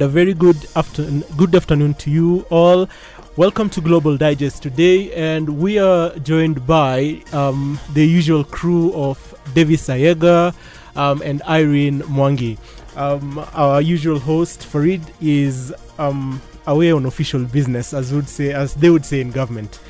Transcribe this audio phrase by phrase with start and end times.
[0.00, 2.88] and a very good afternoon good afternoon to you all.
[3.36, 9.18] Welcome to global digest today and we are joined by um, the usual crew of
[9.54, 10.54] davis ayega
[10.96, 12.56] um, and irene mwangi.
[12.96, 18.74] Um, our usual host farid is um, away on official business as would say as
[18.74, 19.80] they would say in government.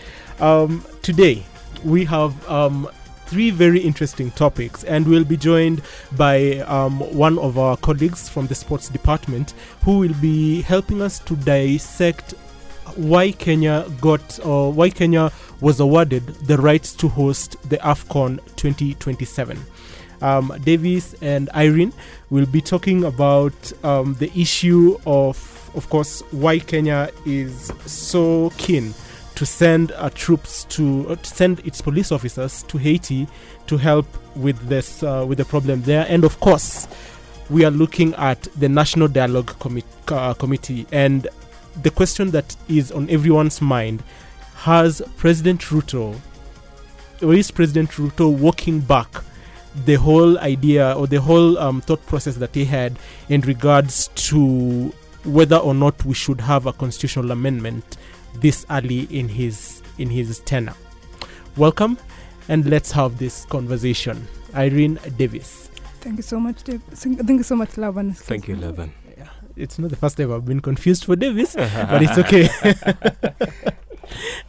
[0.41, 1.45] Um, today
[1.85, 2.89] we have um,
[3.31, 5.83] three very interesting topics, and we'll be joined
[6.17, 9.55] by um, one of our colleagues from the sports department
[9.85, 12.33] who will be helping us to dissect
[12.97, 19.57] why Kenya got or why Kenya was awarded the rights to host the AFCON 2027.
[20.23, 21.93] Um, Davis and Irene
[22.31, 28.93] will be talking about um, the issue of, of course, why Kenya is so keen
[29.41, 33.27] to send uh, troops to, uh, to send its police officers to Haiti
[33.69, 36.05] to help with this uh, with the problem there.
[36.11, 36.87] And of course,
[37.49, 39.57] we are looking at the National Dialogue
[40.09, 41.27] uh, Committee and
[41.83, 44.03] the question that is on everyone's mind:
[44.57, 46.21] Has President Ruto,
[47.23, 49.25] or is President Ruto walking back?
[49.87, 52.99] The whole idea or the whole um, thought process that he had
[53.31, 54.93] in regards to
[55.25, 57.97] whether or not we should have a constitutional amendment
[58.35, 60.75] this early in his in his tenure.
[61.57, 61.99] Welcome,
[62.49, 64.27] and let's have this conversation.
[64.55, 65.71] Irene Davis.
[66.01, 66.83] Thank you so much, Dave.
[66.91, 68.15] Thank thank you so much, Laban.
[68.15, 68.93] Thank you, Laban.
[69.17, 72.49] Yeah, it's not the first time I've been confused for Davis, but it's okay.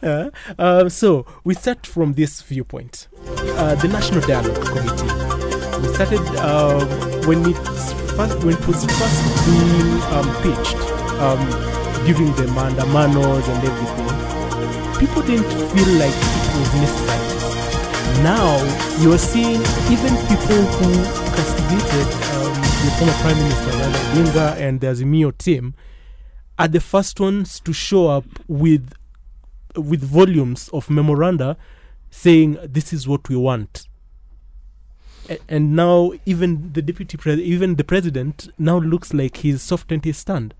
[0.02, 3.06] Uh, uh, so we start from this viewpoint.
[3.28, 5.06] Uh, the National Dialogue Committee.
[5.80, 6.84] We started uh,
[7.26, 7.56] when it
[8.16, 10.76] first, when it was first being um, pitched
[11.20, 14.98] um, during the maandamanos and everything.
[14.98, 17.22] People didn't feel like it was necessary.
[18.22, 18.58] Now
[19.00, 20.92] you're seeing even people who
[21.34, 22.54] castigated um,
[22.84, 25.74] the former Prime Minister Raila Odinga and the Azimio team
[26.58, 28.92] are the first ones to show up with
[29.76, 31.56] with volumes of memoranda
[32.10, 33.88] saying this is what we want.
[35.48, 40.02] And now even the deputy president, even the president now looks like he's soft in
[40.02, 40.54] his stand.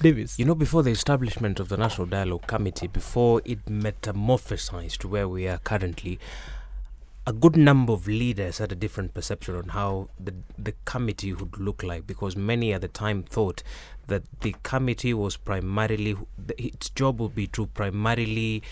[0.00, 0.38] Davis.
[0.38, 5.28] You know, before the establishment of the National Dialogue Committee, before it metamorphosized to where
[5.28, 6.18] we are currently,
[7.26, 11.58] a good number of leaders had a different perception on how the the committee would
[11.58, 13.62] look like because many at the time thought
[14.06, 16.16] that the committee was primarily
[16.56, 18.62] its job would be to primarily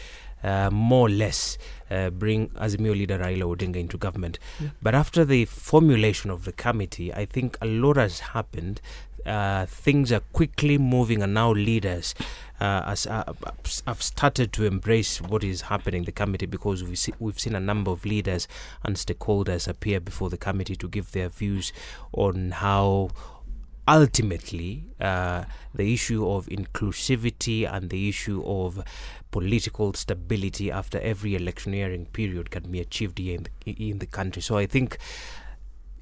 [0.42, 1.58] uh, more or less
[1.90, 4.38] uh, bring Azimio leader Raila Odinga into government.
[4.60, 4.68] Yeah.
[4.80, 8.80] But after the formulation of the committee, I think a lot has happened.
[9.28, 12.14] Uh, things are quickly moving, and now leaders
[12.60, 13.32] uh, as, uh,
[13.86, 17.54] have started to embrace what is happening in the committee because we see, we've seen
[17.54, 18.48] a number of leaders
[18.82, 21.72] and stakeholders appear before the committee to give their views
[22.12, 23.10] on how
[23.86, 28.82] ultimately uh, the issue of inclusivity and the issue of
[29.30, 34.42] political stability after every electioneering period can be achieved in the, in the country.
[34.42, 34.98] So I think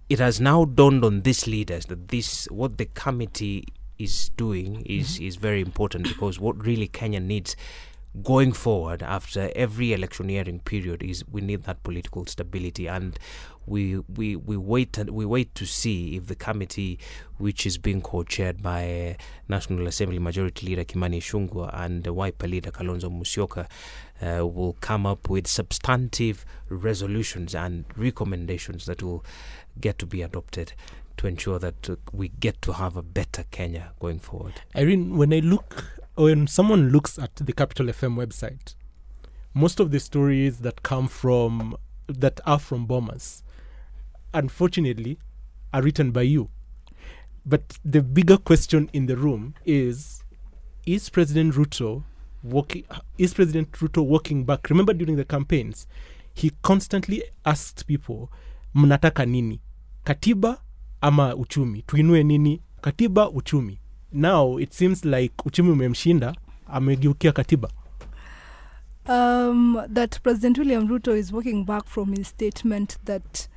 [0.09, 3.65] it has now dawned on these leaders that this what the committee
[3.99, 7.57] is doing is is very important because what really Kenya needs
[8.23, 12.87] going forward after every electioneering period is we need that political stability.
[12.87, 13.19] And
[13.67, 16.99] we we we wait and we wait to see if the committee
[17.39, 22.47] which is being co-chaired by uh, National Assembly Majority Leader Kimani Ichung'wah and uh, Wiper
[22.47, 23.67] Leader Kalonzo Musyoka
[24.23, 29.25] uh, will come up with substantive resolutions and recommendations that will
[29.81, 30.73] get to be adopted
[31.17, 34.55] to ensure that uh, we get to have a better Kenya going forward.
[34.77, 38.75] Irene, when I look, when someone looks at the Capital FM website,
[39.55, 41.77] most of the stories that come from,
[42.07, 43.43] that are from Bomas,
[44.35, 45.19] unfortunately,
[45.73, 46.51] are written by you.
[47.45, 50.25] But the bigger question in the room is:
[50.85, 52.03] Is President Ruto
[52.43, 52.85] walking?
[53.19, 54.69] Is President Ruto walking back?
[54.69, 55.87] Remember during the campaigns,
[56.35, 58.31] he constantly asked people,
[58.75, 59.61] "Mnataka nini?
[60.07, 60.59] Katiba
[61.01, 61.83] ama uchumi?
[61.83, 62.61] Tuinue nini?
[62.81, 63.79] Katiba, uchumi."
[64.13, 66.35] Now it seems like uchumi umemshinda,
[66.67, 67.71] amegeukia katiba.
[69.09, 73.49] Um, that President William Ruto is walking back from his statement that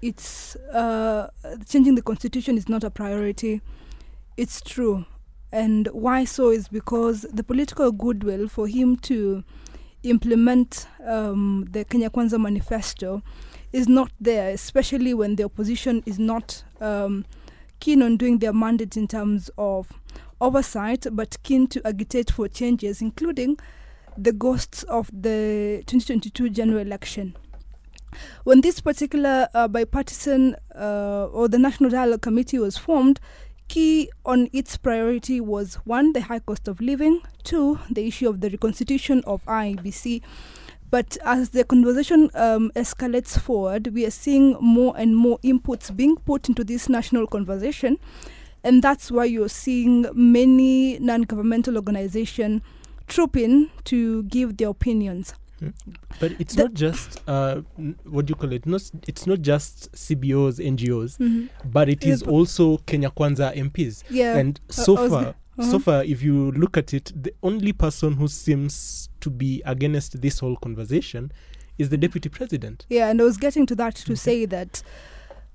[0.00, 1.28] it's uh,
[1.68, 3.60] changing the constitution is not a priority.
[4.36, 5.04] It's true.
[5.52, 9.44] And why so is because the political goodwill for him to
[10.02, 13.22] implement um, the Kenya Kwanza manifesto
[13.72, 17.24] is not there, especially when the opposition is not um,
[17.80, 19.92] keen on doing their mandate in terms of
[20.40, 23.56] oversight, but keen to agitate for changes, including
[24.16, 27.34] the ghosts of the 2022 general election.
[28.44, 33.20] When this particular uh, bipartisan uh, or the National Dialogue Committee was formed,
[33.68, 38.40] key on its priority was one, the high cost of living, two, the issue of
[38.40, 40.20] the reconstitution of IEBC.
[40.92, 46.16] But as the conversation um, escalates forward, we are seeing more and more inputs being
[46.16, 47.96] put into this national conversation.
[48.62, 52.60] And that's why you're seeing many non governmental organizations
[53.08, 55.32] troop in to give their opinions.
[56.20, 58.66] But it's The- not just uh, n- what do you call it?
[58.66, 61.48] Not it's not just CBOs, NGOs, Mhm.
[61.72, 64.04] but it is also Kenya Kwanza MPs.
[64.10, 64.36] Yeah.
[64.36, 68.14] And so was far, go- so far, if you look at it, the only person
[68.14, 71.30] who seems to be against this whole conversation
[71.78, 72.86] is the deputy president.
[72.90, 74.14] Yeah, and I was getting to that to Okay.
[74.16, 74.82] say that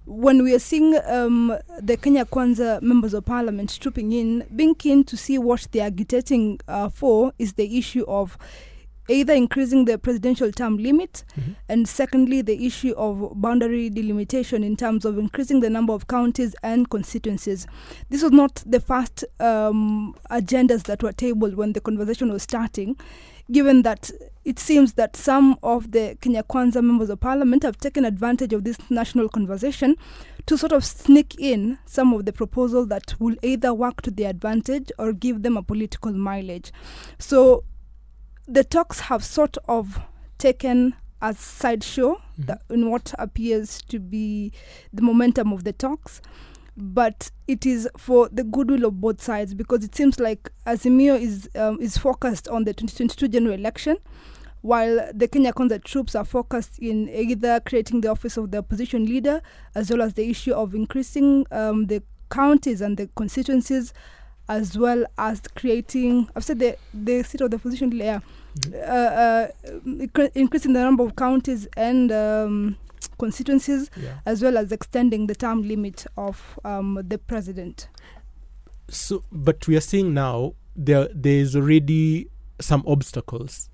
[0.06, 5.04] when we are seeing um, the Kenya Kwanza members of parliament trooping in, being keen
[5.04, 8.38] to see what they are agitating uh, for is the issue of
[9.09, 11.56] either increasing the presidential term limit Mhm.
[11.69, 16.56] and secondly the issue of boundary delimitation in terms of increasing the number of counties
[16.63, 17.68] and constituencies
[18.09, 22.95] this was not the first um, agendas that were tabled when the conversation was starting
[23.50, 24.12] given that
[24.44, 28.65] it seems that some of the Kenya Kwanza members of parliament have taken advantage of
[28.65, 29.95] this national conversation
[30.45, 34.30] to sort of sneak in some of the proposals that will either work to their
[34.30, 36.71] advantage or give them a political mileage
[37.19, 37.63] so
[38.48, 40.00] the talks have sort of
[40.38, 42.58] taken a sideshow Mhm.
[42.70, 44.52] in what appears to be
[44.94, 46.22] the momentum of the talks.
[46.80, 51.50] But it is for the goodwill of both sides because it seems like Azimio is
[51.56, 53.98] um, is focused on the 2022 general election,
[54.62, 59.06] while the Kenya Kwanza troops are focused in either creating the office of the opposition
[59.08, 59.42] leader
[59.74, 63.92] as well as the issue of increasing um, the counties and the constituencies
[64.48, 68.22] as well as creating I've said the the seat of the opposition leader
[68.74, 69.48] Uh, uh,
[70.36, 72.75] increasing the number of counties and um,
[73.19, 74.19] constituencies Yeah.
[74.25, 77.88] as well as extending the term limit of um, the president.
[78.89, 82.30] So, but we are seeing now there there is already
[82.62, 83.69] some obstacles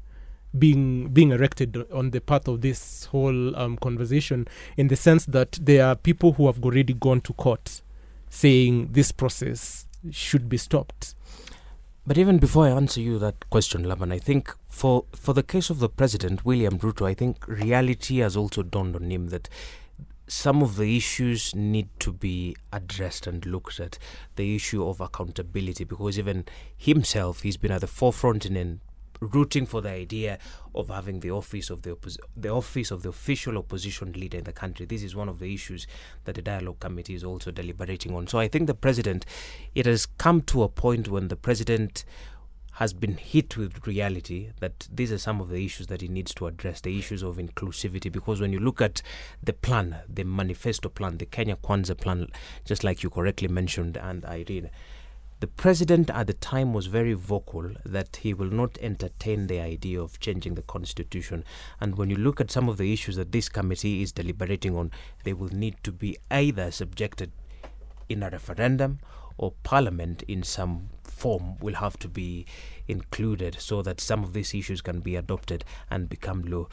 [0.57, 4.47] being being erected on the path of this whole um, conversation,
[4.77, 7.81] in the sense that there are people who have already gone to court,
[8.29, 11.15] saying this process should be stopped.
[12.05, 15.69] But even before I answer you that question, Laban, I think for for the case
[15.69, 19.47] of the president, William Ruto, I think reality has also dawned on him that
[20.27, 23.97] some of the issues need to be addressed and looked at.
[24.35, 26.43] The issue of accountability, because even
[26.75, 28.81] himself, he's been at the forefront in, in
[29.19, 30.37] rooting for the idea
[30.75, 31.97] of having the office of the
[32.35, 34.85] the office of the official opposition leader in the country.
[34.85, 35.87] This is one of the issues
[36.25, 38.27] that the dialogue committee is also deliberating on.
[38.27, 39.25] So I think the president,
[39.75, 42.05] it has come to a point when the president
[42.77, 46.33] has been hit with reality that these are some of the issues that he needs
[46.33, 49.03] to address the issues of inclusivity because when you look at
[49.43, 52.27] the plan the manifesto plan the Kenya Kwanza plan
[52.65, 54.71] just like you correctly mentioned and Irene
[55.43, 59.99] the president at the time was very vocal that he will not entertain the idea
[59.99, 61.43] of changing the constitution.
[61.81, 64.89] And when you look at some of the issues that this committee is deliberating on,
[65.25, 67.33] they will need to be either subjected
[68.07, 68.99] in a referendum
[69.37, 72.45] or parliament in some form will have to be
[72.87, 76.67] included so that some of these issues can be adopted and become law.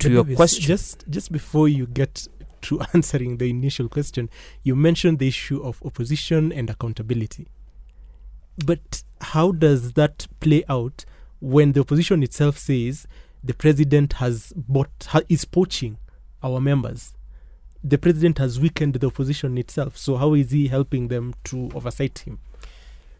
[0.00, 2.26] To But your question, just just before you get
[2.62, 4.28] to answering the initial question,
[4.64, 7.46] you mentioned the issue of opposition and accountability.
[8.64, 11.04] But how does that play out
[11.40, 13.06] when the opposition itself says
[13.44, 15.98] the president has bought ha, is poaching
[16.42, 17.12] our members?
[17.84, 19.96] The president has weakened the opposition itself.
[19.96, 22.40] So how is he helping them to oversight him?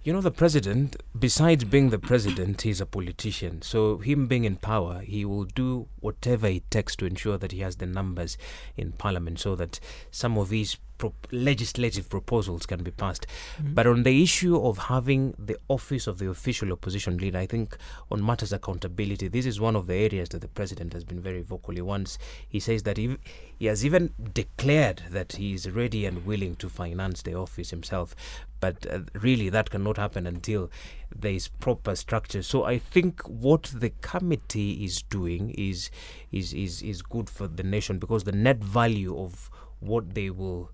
[0.07, 3.63] You know, the president, besides being the president, he's a politician.
[3.63, 7.59] So, him being in power, he will do whatever it takes to ensure that he
[7.59, 8.39] has the numbers
[8.77, 9.81] in parliament so that
[10.13, 13.27] some of these pro- legislative proposals can be passed.
[13.61, 17.77] But on the issue of having the office of the official opposition leader, I think
[18.11, 21.43] on matters accountability, this is one of the areas that the president has been very
[21.43, 21.81] vocally.
[21.81, 23.17] Wants, he says that he,
[23.59, 28.15] he has even declared that he is ready and willing to finance the office himself.
[28.61, 30.71] But uh, really, that cannot happen until
[31.15, 32.43] there is proper structure.
[32.43, 35.91] So I think what the committee is doing is
[36.33, 39.51] is is is good for the nation because the net value of
[39.81, 40.71] what they will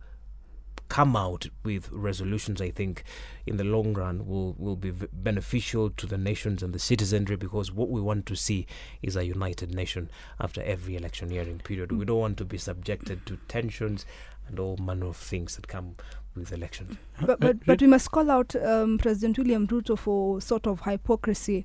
[0.92, 3.02] come out with resolutions i think
[3.46, 7.36] in the long run will will be v- beneficial to the nations and the citizenry
[7.36, 8.66] because what we want to see
[9.02, 13.38] is a united nation after every electioneering period we don't want to be subjected to
[13.48, 14.04] tensions
[14.48, 15.96] and all manner of things that come
[16.34, 16.96] with elections
[17.28, 21.64] But, but, but we must call out um, President William Ruto for sort of hypocrisy.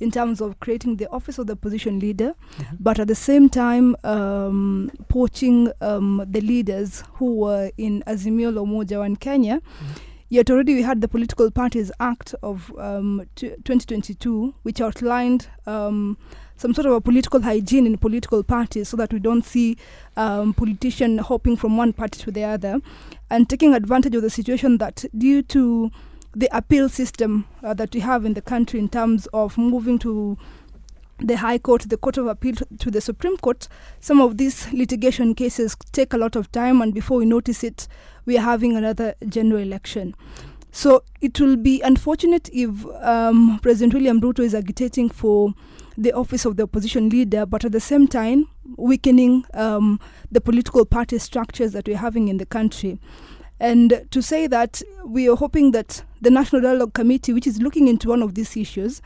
[0.00, 2.76] In terms of creating the office of the opposition leader, Mhm.
[2.80, 8.62] but at the same time um, poaching um, the leaders who were in Azimio la
[8.62, 9.60] Umoja One Kenya.
[10.32, 16.16] Yet already we had the Political Parties Act of um, t- 2022, which outlined um,
[16.56, 19.76] some sort of a political hygiene in political parties so that we don't see
[20.16, 22.78] um, politician hopping from one party to the other
[23.28, 25.90] and taking advantage of the situation that due to
[26.34, 30.38] the appeal system uh, that we have in the country in terms of moving to
[31.18, 33.68] the High Court, the Court of Appeal to, the Supreme Court,
[34.00, 37.88] some of these litigation cases take a lot of time, and before we notice it,
[38.24, 40.14] we are having another general election.
[40.72, 45.52] So it will be unfortunate if um, President William Ruto is agitating for
[45.98, 48.46] the office of the opposition leader, but at the same time
[48.76, 49.98] weakening um,
[50.30, 52.98] the political party structures that we're having in the country.
[53.58, 57.88] And to say that we are hoping that the National Dialogue Committee, which is looking
[57.88, 59.00] into one of these issues,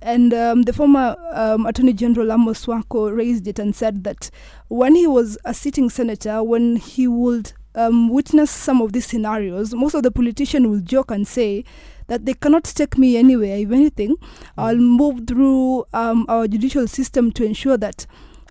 [0.00, 4.30] and um, the former um, Attorney General Amos Wako raised it and said that
[4.68, 9.72] when he was a sitting senator, when he would um, witness some of these scenarios,
[9.74, 11.64] most of the politicians will joke and say
[12.08, 13.56] that they cannot take me anywhere.
[13.56, 14.16] If anything,
[14.58, 18.06] I'll move through um, our judicial system to ensure that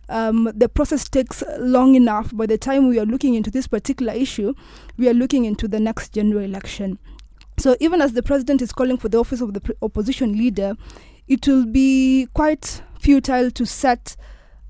[0.10, 2.36] um, the process takes long enough.
[2.36, 4.53] By the time we are looking into this particular issue,
[4.98, 6.98] we are looking into the next general election.
[7.62, 10.75] So even as the president is calling for the office of the opposition leader,
[11.27, 14.15] it will be quite futile to set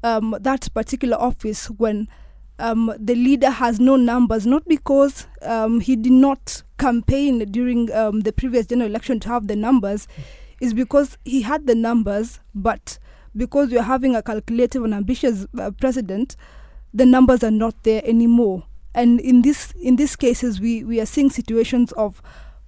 [0.03, 2.09] um, that particular office when
[2.59, 8.19] um, the leader has no numbers, not because um, he did not campaign during um,
[8.21, 10.05] the previous general election to have the numbers,
[10.59, 12.99] is because he had the numbers, but
[13.37, 16.35] because we are having a calculative and ambitious uh, president,
[16.93, 18.65] the numbers are not there anymore.
[18.93, 22.21] And in this in these cases, we, we are seeing situations of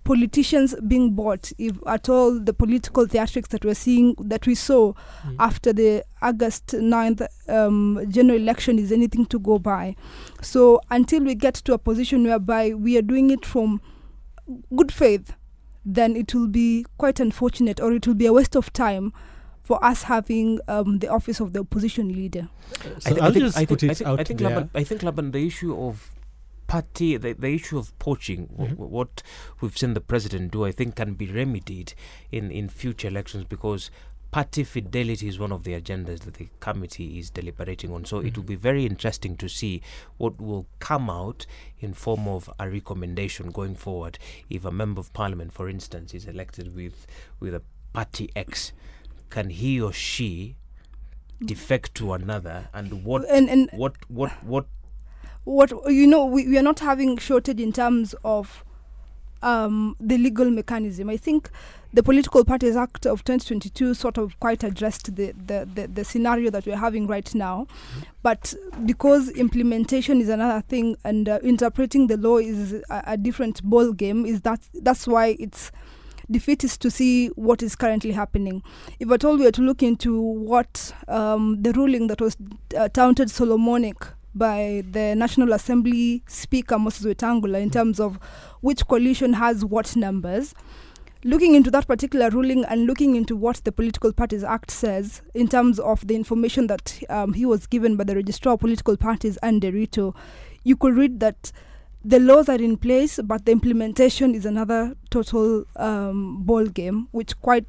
[0.03, 4.93] politicians being bought, if at all the political theatrics that we're seeing that we saw
[5.25, 5.35] Mm.
[5.39, 9.95] after the August 9th um, general election is anything to go by.
[10.41, 13.81] So until we get to a position whereby we are doing it from
[14.75, 15.33] good faith,
[15.85, 19.13] then it will be quite unfortunate or it will be a waste of time
[19.61, 22.49] for us having um, the office of the opposition leader.
[22.99, 24.39] So I, thi- I I'll think, just I put think, I think, out I think,
[24.41, 24.49] there.
[24.49, 26.09] Laban, I think Laban, the issue of
[26.73, 28.75] party, the, the issue of poaching, wh- Mhm.
[28.77, 29.21] wh- what
[29.61, 31.93] we've seen the president do, I think can be remedied
[32.31, 33.91] in, in future elections because
[34.31, 38.05] party fidelity is one of the agendas that the committee is deliberating on.
[38.05, 39.81] So it will be very interesting to see
[40.17, 41.45] what will come out
[41.79, 44.17] in form of a recommendation going forward.
[44.49, 47.05] If a member of parliament, for instance, is elected with
[47.39, 47.61] with a
[47.93, 48.73] party X,
[49.29, 50.55] can he or she
[51.45, 54.65] defect to another, and what And, and what what what
[55.45, 58.63] what you know we, we are not having shortage in terms of
[59.43, 61.09] um, the legal mechanism.
[61.09, 61.49] I think
[61.93, 66.49] the political parties act of 2022 sort of quite addressed the, the, the, the scenario
[66.49, 67.67] that we're having right now.
[68.23, 68.53] But
[68.85, 73.91] because implementation is another thing and uh, interpreting the law is a, a different ball
[73.91, 75.71] game is that that's why it's
[76.31, 78.63] defeatist to see what is currently happening.
[78.99, 82.37] If at all we are to look into what um, the ruling that was
[82.77, 83.97] uh, touted solomonic
[84.35, 88.17] by the National Assembly Speaker Moses Wetangula in terms of
[88.61, 90.53] which coalition has what numbers.
[91.25, 95.47] Looking into that particular ruling and looking into what the Political Parties Act says in
[95.47, 99.37] terms of the information that um, he was given by the Registrar of Political Parties
[99.37, 100.13] Anne Nderitu,
[100.63, 101.53] you could read that
[102.03, 107.39] the laws are in place, but the implementation is another total um, ball game, which
[107.39, 107.65] quite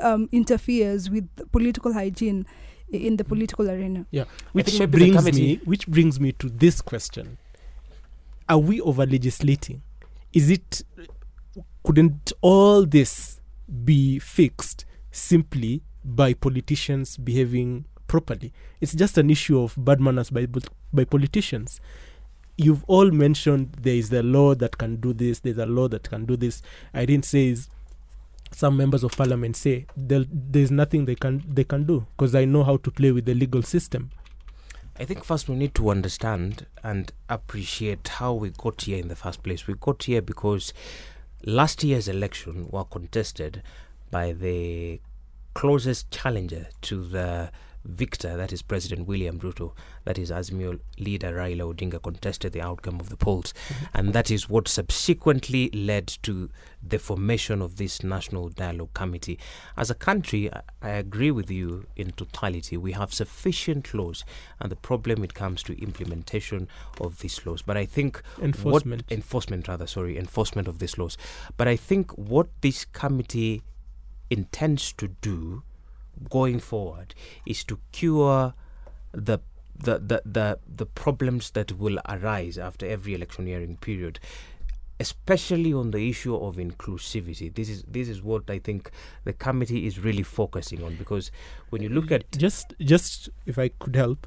[0.00, 2.46] um, interferes with political hygiene
[2.92, 4.06] in the political arena.
[4.10, 7.38] Yeah, which think maybe the brings me, which brings me to this question:
[8.48, 9.82] Are we over legislating?
[10.32, 10.82] Is it?
[11.84, 13.40] Couldn't all this
[13.84, 18.52] be fixed simply by politicians behaving properly?
[18.80, 20.46] It's just an issue of bad manners by
[20.92, 21.80] by politicians.
[22.58, 25.40] You've all mentioned there is a law that can do this.
[25.40, 26.62] There's a law that can do this.
[26.94, 27.68] Irene says
[28.54, 32.64] some members of parliament say there's nothing they can they can do because I know
[32.64, 34.10] how to play with the legal system.
[34.98, 39.16] I think first we need to understand and appreciate how we got here in the
[39.16, 39.66] first place.
[39.66, 40.72] We got here because
[41.44, 43.62] last year's election were contested
[44.10, 45.00] by the
[45.54, 47.50] closest challenger to the
[47.84, 49.72] victor, that is President William Ruto,
[50.04, 53.52] that is Azimio leader Raila Odinga, contested the outcome of the polls.
[53.68, 53.84] Mm-hmm.
[53.94, 56.48] And that is what subsequently led to
[56.82, 59.38] the formation of this National Dialogue Committee.
[59.76, 62.76] As a country, I- I agree with you in totality.
[62.76, 64.24] We have sufficient laws,
[64.60, 66.68] and the problem it comes to implementation
[67.00, 67.62] of these laws.
[67.62, 69.02] But I think Enforcement.
[69.08, 71.16] what enforcement rather, sorry, enforcement of these laws.
[71.56, 73.62] But I think what this committee
[74.30, 75.62] intends to do
[76.30, 77.14] going forward
[77.46, 78.54] is to cure
[79.12, 79.38] the
[79.74, 84.20] the, the, the, the problems that will arise after every electioneering period
[85.00, 88.92] especially on the issue of inclusivity this is this is what i think
[89.24, 91.32] the committee is really focusing on because
[91.70, 94.26] when you look at just just if I could help,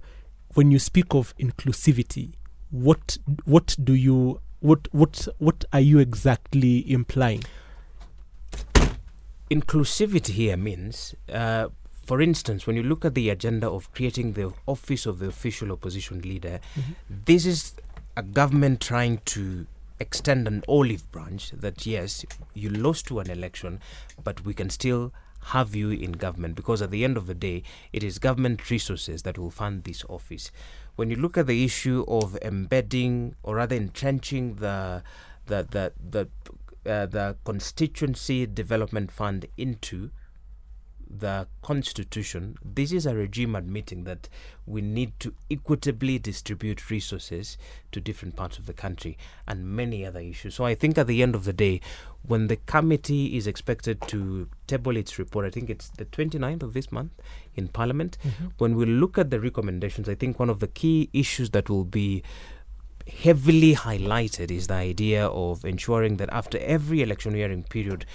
[0.55, 2.33] when you speak of inclusivity,
[2.71, 7.43] what what do you what what what are you exactly implying?
[9.49, 11.67] inclusivity here means, uh,
[12.05, 15.71] for instance, when you look at the agenda of creating the office of the official
[15.71, 16.59] opposition leader,
[17.09, 17.73] this is
[18.15, 19.65] a government trying to
[19.99, 23.79] extend an olive branch that yes, you lost to an election,
[24.23, 25.11] but we can still
[25.47, 29.23] have you in government because at the end of the day, it is government resources
[29.23, 30.51] that will fund this office.
[30.95, 35.03] When you look at the issue of embedding or rather entrenching the
[35.47, 40.11] the the the uh, the constituency development fund into
[41.19, 44.29] the constitution this is a regime admitting that
[44.65, 47.57] we need to equitably distribute resources
[47.91, 49.17] to different parts of the country
[49.47, 50.55] and many other issues.
[50.55, 51.81] So i think at the end of the day
[52.27, 56.73] when the committee is expected to table its report i think it's the 29th of
[56.73, 57.11] this month
[57.55, 58.47] in parliament mm-hmm.
[58.57, 61.85] when we look at the recommendations i think one of the key issues that will
[61.85, 62.23] be
[63.07, 68.05] heavily highlighted is the idea of ensuring that after every electioneering period,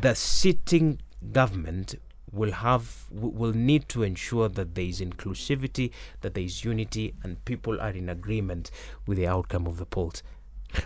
[0.00, 0.98] the sitting
[1.32, 1.94] government
[2.32, 5.90] will have will need to ensure that there is inclusivity,
[6.22, 8.70] that there is unity, and people are in agreement
[9.06, 10.22] with the outcome of the polls.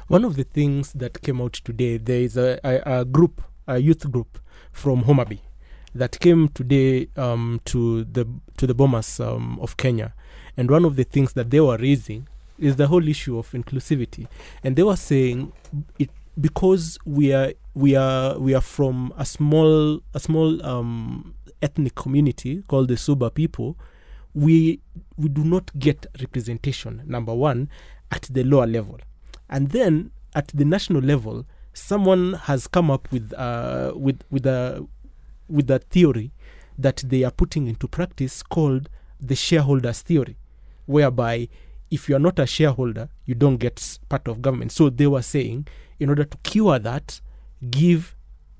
[0.08, 3.78] One of the things that came out today, there is a, a, a group, a
[3.78, 4.40] youth group
[4.72, 5.38] from Homabay
[5.94, 10.12] that came today um, to the to the Bomas um, of Kenya,
[10.56, 14.26] and one of the things that they were raising is the whole issue of inclusivity,
[14.64, 15.52] and they were saying
[15.98, 21.94] it because we are we are we are from a small a small um, ethnic
[21.94, 23.76] community called the Suba people,
[24.34, 24.80] we
[25.16, 27.02] we do not get representation.
[27.06, 27.68] Number one,
[28.10, 28.98] at the lower level,
[29.48, 34.86] and then at the national level, someone has come up with uh, with with a
[35.48, 36.32] with a theory
[36.78, 40.36] that they are putting into practice called the shareholders theory,
[40.84, 41.48] whereby
[41.90, 44.72] if you are not a shareholder, you don't get part of government.
[44.72, 45.66] So they were saying,
[45.98, 47.20] in order to cure that,
[47.70, 48.16] give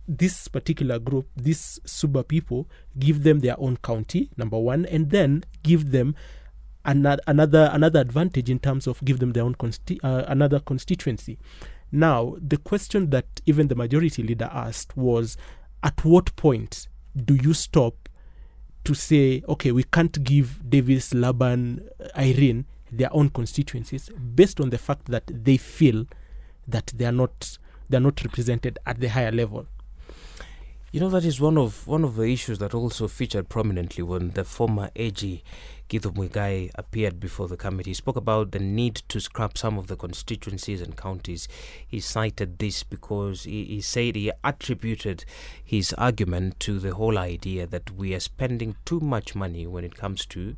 [0.09, 2.68] this particular group, these Suba people,
[2.99, 6.14] give them their own county, number one, and then give them
[6.85, 11.38] another another another advantage in terms of give them their own consti- uh, another constituency.
[11.90, 15.37] Now, the question that even the majority leader asked was,
[15.83, 16.88] at what point
[17.25, 18.09] do you stop
[18.85, 24.79] to say, okay, we can't give Davis, Laban, Irene their own constituencies based on the
[24.79, 26.07] fact that they feel
[26.68, 29.66] that they are not they are not represented at the higher level.
[30.92, 34.31] You know that is one of one of the issues that also featured prominently when
[34.31, 35.42] the former AG
[35.88, 37.90] Githu Muigai appeared before the committee.
[37.90, 41.48] He spoke about the need to scrap some of the constituencies and counties.
[41.87, 45.24] He cited this because he, he said he attributed
[45.62, 49.94] his argument to the whole idea that we are spending too much money when it
[49.96, 50.57] comes to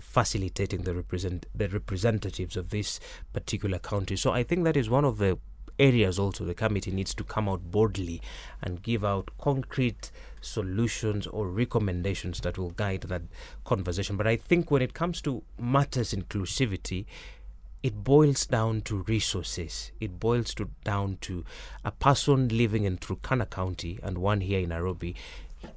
[0.00, 3.00] facilitating the represent the representatives of this
[3.32, 4.16] particular county.
[4.16, 5.38] So I think that is one of the
[5.78, 8.20] areas also the committee needs to come out boldly
[8.62, 13.22] and give out concrete solutions or recommendations that will guide that
[13.64, 14.16] conversation.
[14.16, 17.06] But I think when it comes to matters inclusivity,
[17.82, 19.92] it boils down to resources.
[20.00, 21.44] It boils to, down to
[21.84, 25.14] a person living in Turkana County and one here in Nairobi.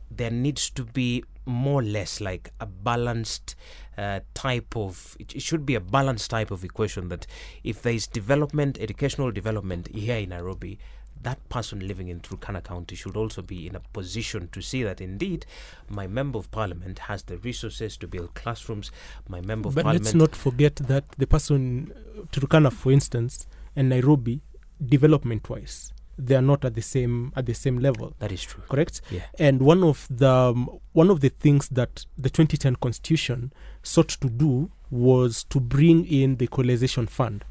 [0.10, 3.56] There needs to be more or less like a balanced
[3.98, 7.26] uh, type of it, it should be a balanced type of equation that
[7.64, 10.78] if there is development educational development here in nairobi
[11.24, 15.02] that person living in Turkana County should also be in a position to see that
[15.02, 15.46] indeed
[15.90, 18.92] my member of parliament has the resources to build classrooms.
[19.28, 21.92] My member of But parliament let's not forget that the person
[22.32, 24.42] Turkana, for instance, and Nairobi,
[24.84, 28.14] development-wise, they are not at the same at the same level.
[28.20, 28.64] that is true.
[28.70, 29.02] Correct.
[29.12, 29.22] Yeah.
[29.38, 33.54] And one of the um, one of the things that the 2010 Constitution
[33.84, 37.44] sought to do was to bring in the equalization fund.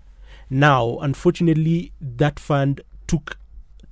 [0.48, 3.38] Now, unfortunately, that fund took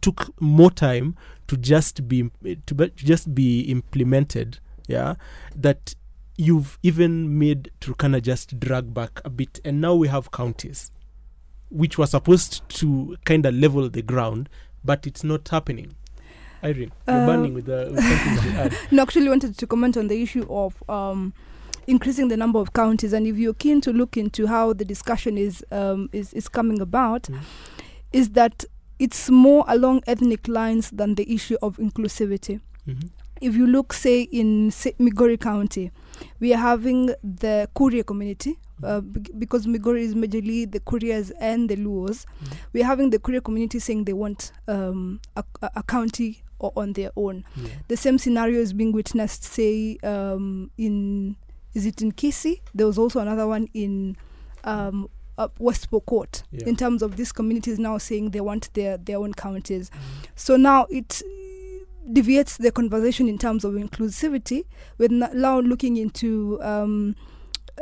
[0.00, 2.30] took more time to just be
[2.66, 4.58] to be- to just be implemented.
[4.86, 5.14] Yeah,
[5.56, 5.94] that
[6.36, 10.90] you've even made Turkana just drag back a bit, and now we have counties,
[11.70, 14.48] which were supposed to kind of level the ground,
[14.84, 15.94] but it's not happening.
[16.62, 18.74] Irene, you're Uh, burning with, the, with something to add.
[18.90, 21.34] No, actually wanted to comment on the issue of um,
[21.86, 25.36] increasing the number of counties, and if you're keen to look into how the discussion
[25.38, 27.40] is um, is is coming about, Mm.
[28.12, 28.64] is that
[28.98, 32.60] it's more along ethnic lines than the issue of inclusivity.
[32.88, 33.10] Mhm.
[33.40, 35.90] if you look, say, in say, Migori County,
[36.40, 38.56] we are having the Kuria community.
[38.82, 39.00] Uh,
[39.38, 42.26] because Migori is majorly the Kurias and the Luos,
[42.72, 45.44] we are having the Kuria community saying they want um, a,
[45.76, 47.44] a county o- on their own.
[47.56, 47.68] Yeah.
[47.88, 51.36] The same scenario is being witnessed, say, um, in
[51.72, 52.60] is it in Kisii?
[52.74, 54.16] There was also another one in
[54.64, 55.08] um,
[55.38, 56.42] uh, West Pokot.
[56.50, 56.66] Yeah.
[56.66, 59.90] In terms of these communities now saying they want their their own counties,
[60.34, 61.22] so now it
[62.12, 64.64] deviates the conversation in terms of inclusivity.
[64.98, 66.60] We're now looking into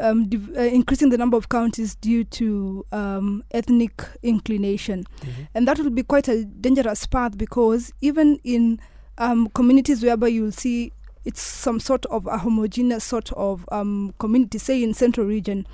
[0.01, 5.49] um, div- uh, increasing the number of counties due to um, ethnic inclination Mhm.
[5.55, 8.81] and that will be quite a dangerous path because even in
[9.19, 10.93] um, communities whereby you'll see
[11.25, 15.65] it's some sort of a homogeneous sort of um, community, say in central region,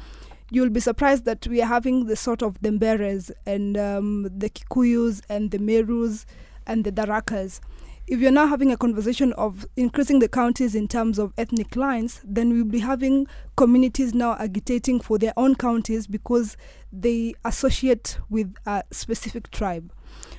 [0.51, 4.51] you'll be surprised that we are having the sort of the Mberes and um, the
[4.51, 6.27] Kikuyus and the Merus
[6.67, 7.61] and the Tharakas.
[8.11, 12.23] If you're now having a conversation of increasing the counties in terms of ethnic lines,
[12.25, 16.57] then we'll be having communities now agitating for their own counties because
[16.90, 19.92] they associate with a specific tribe.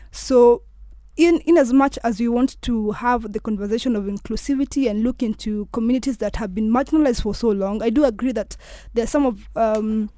[0.09, 0.63] So,
[1.15, 5.21] in, in as much as we want to have the conversation of inclusivity and look
[5.21, 8.57] into communities that have been marginalized for so long, I do agree that
[8.95, 10.09] there are some of um,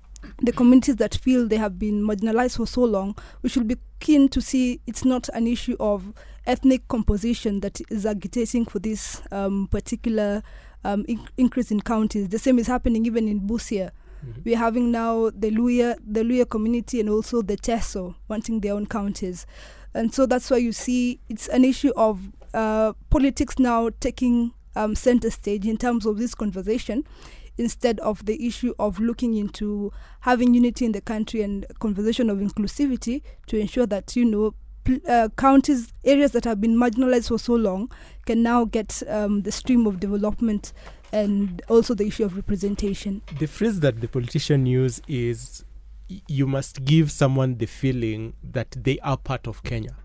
[0.41, 3.17] the communities that feel they have been marginalized for so long.
[3.41, 6.13] We should be keen to see it's not an issue of
[6.45, 10.41] ethnic composition that is agitating for this um, particular
[10.84, 12.30] um, in- increase in counties.
[12.30, 13.91] The same is happening even in Busia.
[14.25, 14.43] Mhm.
[14.45, 18.86] We're having now the Luhya, the Luhya community, and also the Teso wanting their own
[18.86, 19.45] counties,
[19.93, 24.93] and so that's why you see it's an issue of uh, politics now taking um,
[24.95, 27.04] center stage in terms of this conversation,
[27.58, 32.38] instead of the issue of looking into having unity in the country and conversation of
[32.39, 34.54] inclusivity to ensure that you know.
[35.08, 37.91] Uh, counties, areas that have been marginalized for so long,
[38.25, 40.73] can now get um, the stream of development
[41.13, 43.21] and also the issue of representation.
[43.39, 45.65] the phrase that the politician use is
[46.27, 49.95] you must give someone the feeling that they are part of Kenya.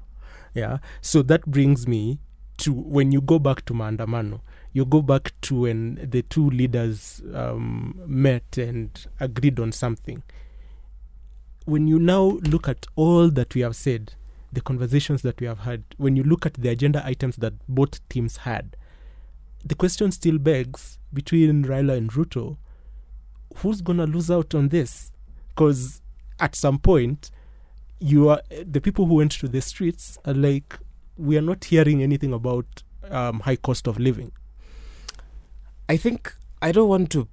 [0.54, 0.78] Yeah.
[1.00, 2.18] So that brings me
[2.58, 4.40] to when you go back to Maandamano,
[4.72, 10.22] you go back to when the two leaders um, met and agreed on something.
[11.66, 14.14] When you now look at all that we have said,
[14.52, 18.06] the conversations that we have had, when you look at the agenda items that both
[18.08, 18.76] teams had,
[19.64, 22.56] the question still begs between Raila and Ruto,
[23.56, 25.12] who's gonna lose out on this?
[25.48, 26.00] Because
[26.38, 27.30] at some point,
[27.98, 30.78] you are the people who went to the streets are like,
[31.16, 34.32] we are not hearing anything about um, high cost of living.
[35.88, 37.28] I think I don't want to.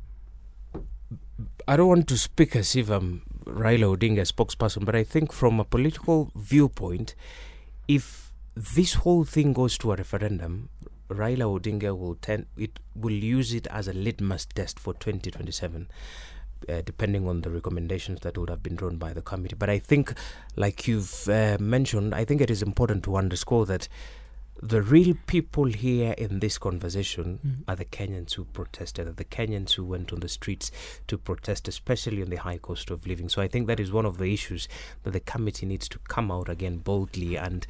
[1.68, 5.60] I don't want to speak as if I'm Raila Odinga spokesperson, but I think from
[5.60, 7.16] a political viewpoint,
[7.88, 10.70] if this whole thing goes to a referendum,
[11.10, 15.88] Raila Odinga will tend it will use it as a litmus test for 2027.
[16.70, 19.54] Uh, depending on the recommendations that would have been drawn by the committee.
[19.54, 20.14] But I think,
[20.56, 23.90] like you've uh, mentioned, I think it is important to underscore that
[24.66, 27.64] the real people here in this conversation Mhm.
[27.68, 30.72] are the Kenyans who protested, are the Kenyans who went on the streets
[31.08, 33.28] to protest, especially on the high cost of living.
[33.28, 34.70] So I think that is one of the issues
[35.04, 37.68] that the committee needs to come out again boldly and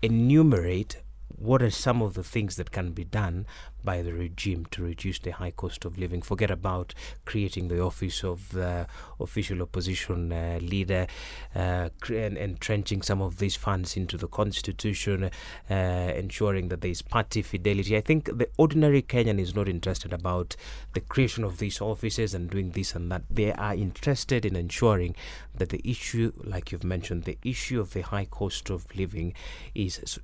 [0.00, 0.96] enumerate
[1.28, 3.44] what are some of the things that can be done
[3.84, 6.22] by the regime to reduce the high cost of living.
[6.22, 6.94] Forget about
[7.24, 8.86] creating the office of the
[9.20, 11.06] official opposition uh, leader,
[11.54, 15.30] uh, and entrenching some of these funds into the constitution,
[15.70, 17.96] uh, ensuring that there is party fidelity.
[17.96, 20.56] I think the ordinary Kenyan is not interested about
[20.94, 23.22] the creation of these offices and doing this and that.
[23.30, 25.14] They are interested in ensuring
[25.54, 29.34] that the issue, like you've mentioned, the issue of the high cost of living
[29.74, 30.20] is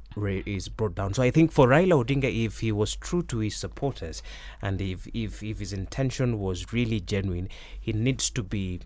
[0.46, 1.14] is brought down.
[1.14, 4.22] So I think for Raila Odinga, if he was true to his supporters,
[4.62, 7.48] and if if if his intention was really genuine,
[7.80, 8.80] he needs to be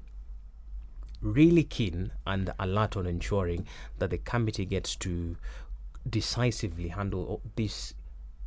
[1.20, 3.66] really keen and alert on ensuring
[3.98, 5.36] that the committee gets to
[6.08, 7.94] decisively handle this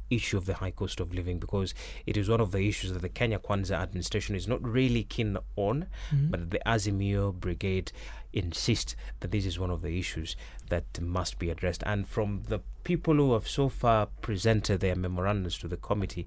[0.10, 1.74] issue of the high cost of living because
[2.06, 5.38] it is one of the issues that the Kenya Kwanza administration is not really keen
[5.56, 6.30] on, mm-hmm.
[6.30, 7.92] but the Azimio Brigade
[8.34, 10.36] insist that this is one of the issues
[10.70, 11.84] that must be addressed.
[11.86, 16.26] And from the people who have so far presented their memorandums to the committee,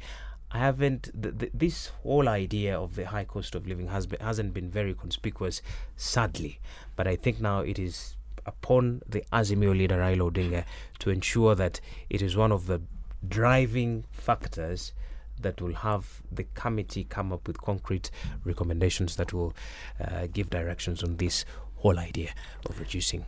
[0.53, 1.11] I haven't.
[1.21, 4.69] Th- th- this whole idea of the high cost of living has been, hasn't been
[4.69, 5.62] very conspicuous,
[5.97, 6.59] sadly.
[6.97, 8.16] But I think now it is
[8.47, 10.64] upon the Azimio leader Raila Odinga
[10.99, 12.81] to ensure that it is one of the
[13.26, 14.92] driving factors
[15.40, 18.11] that will have the committee come up with concrete
[18.44, 19.54] recommendations that will
[20.00, 21.44] uh, give directions on this
[21.76, 22.30] whole idea
[22.68, 23.24] of reducing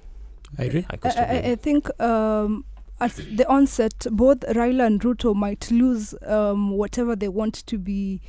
[0.58, 0.82] Irene?
[0.84, 2.64] high I, cost I, I think um,
[3.00, 8.20] at the onset, both Raila and Ruto might lose um, whatever they want to be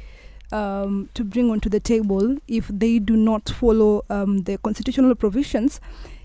[0.51, 5.81] um, to bring onto the table if they do not follow um, the constitutional provisions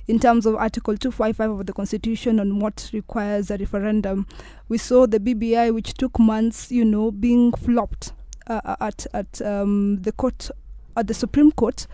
[0.09, 4.27] in terms of Article 255 of the Constitution on what requires a referendum.
[4.68, 8.12] We saw the BBI, which took months, you know, being flopped
[8.49, 10.51] uh, at at um, the court
[10.97, 11.87] at the Supreme Court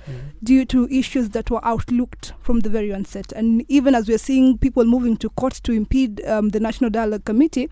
[0.43, 3.33] due to issues that were outlooked from the very onset.
[3.33, 7.27] And even as we're seeing people moving to court to impede um, the National Dialogue
[7.27, 7.69] Committee,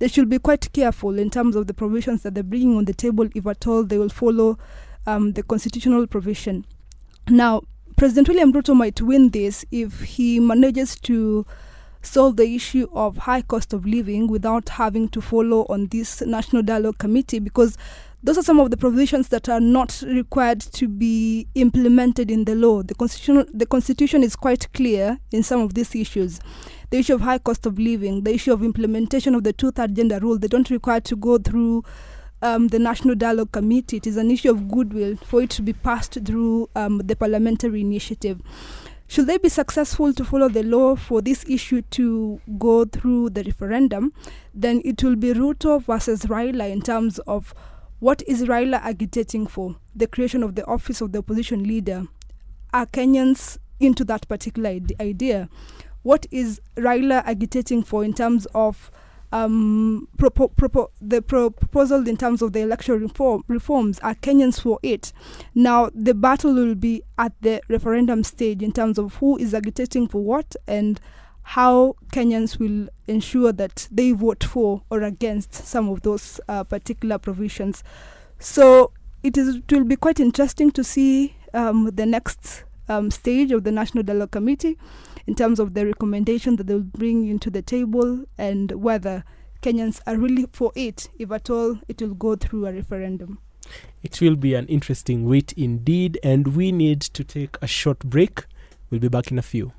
[0.00, 2.94] they should be quite careful in terms of the provisions that they're bringing on the
[2.94, 4.58] table, if at all they will follow
[5.06, 6.66] um, the constitutional provision.
[7.28, 7.62] Now,
[8.02, 11.46] President William Ruto might win this if he manages to
[12.02, 16.64] solve the issue of high cost of living without having to follow on this National
[16.64, 17.78] Dialogue Committee because
[18.20, 22.56] those are some of the provisions that are not required to be implemented in the
[22.56, 22.82] law.
[22.82, 26.40] The constitution, the constitution is quite clear in some of these issues.
[26.90, 30.18] The issue of high cost of living, the issue of implementation of the two-third gender
[30.18, 31.84] rule, they don't require to go through
[32.42, 33.96] um, the National Dialogue Committee.
[33.96, 37.80] It is an issue of goodwill for it to be passed through um, the parliamentary
[37.80, 38.42] initiative.
[39.06, 43.44] Should they be successful to follow the law for this issue to go through the
[43.44, 44.12] referendum,
[44.54, 47.54] then it will be Ruto versus Raila in terms of
[48.00, 49.76] what is Raila agitating for?
[49.94, 52.04] The creation of the office of the opposition leader.
[52.72, 55.48] Are Kenyans into that particular idea?
[56.02, 58.90] What is Raila agitating for in terms of
[59.32, 63.98] um, propo- propo- the pro- proposal in terms of the electoral reform reforms?
[64.00, 65.12] Are Kenyans for it?
[65.54, 70.08] Now, the battle will be at the referendum stage in terms of who is agitating
[70.08, 71.00] for what and
[71.42, 77.18] how Kenyans will ensure that they vote for or against some of those uh, particular
[77.18, 77.82] provisions.
[78.38, 78.92] So
[79.22, 83.64] it is it will be quite interesting to see um, the next um, stage of
[83.64, 84.78] the National Dialogue Committee
[85.26, 89.24] in terms of the recommendation that they will bring into the table and whether
[89.60, 93.38] Kenyans are really for it, if at all it will go through a referendum.
[94.02, 98.46] It will be an interesting wait indeed, and we need to take a short break.
[98.90, 99.72] We'll be back in a few.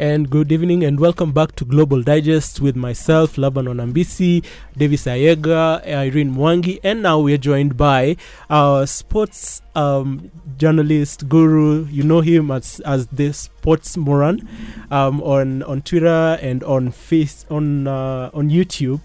[0.00, 4.44] And good evening and welcome back to Global Digest with myself, Laban Onambisi,
[4.76, 8.16] Davis Ayega, Irene Mwangi, and now we are joined by
[8.48, 11.84] our sports um, journalist guru.
[11.86, 14.48] You know him as as the sports moran
[14.92, 19.00] um, on on Twitter and on face on uh, on YouTube.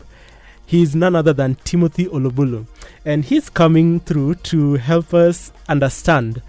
[0.67, 2.67] He's none other than Timothy Olobulu,
[3.03, 6.43] and he's coming through to help us understand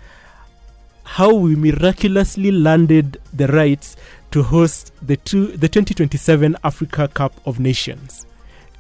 [1.05, 3.97] how we miraculously landed the rights
[4.35, 8.27] to host the two, the 2027 Africa Cup of Nations.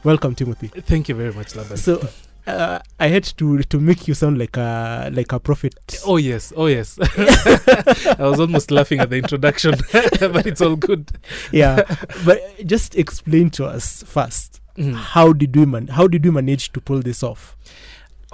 [0.02, 0.66] Welcome, Timothy.
[0.66, 1.76] Thank you very much, Laban.
[1.76, 2.08] So,
[2.44, 5.76] uh, I had to to make you sound like a like a prophet.
[6.04, 6.98] oh yes, oh yes.
[7.00, 11.12] I was almost laughing at the introduction, but it's all good.
[11.52, 11.82] yeah,
[12.26, 14.92] but just explain to us first Mm.
[14.96, 17.56] how did we man- how did we manage to pull this off?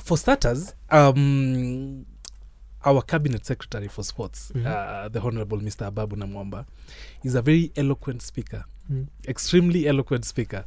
[0.03, 2.07] For starters, um,
[2.85, 4.67] our cabinet secretary for sports, Mhm.
[4.67, 5.91] uh, the Honorable Mr.
[5.91, 6.67] Ababu Namwamba,
[7.25, 9.07] is a very eloquent speaker, Mm.
[9.29, 10.65] extremely eloquent speaker,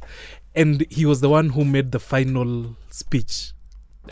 [0.54, 3.52] and he was the one who made the final speech.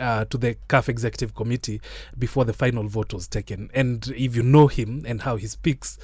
[0.01, 1.79] Uh, to the CAF executive committee
[2.17, 3.69] before the final vote was taken.
[3.75, 5.99] And if you know him and how he speaks,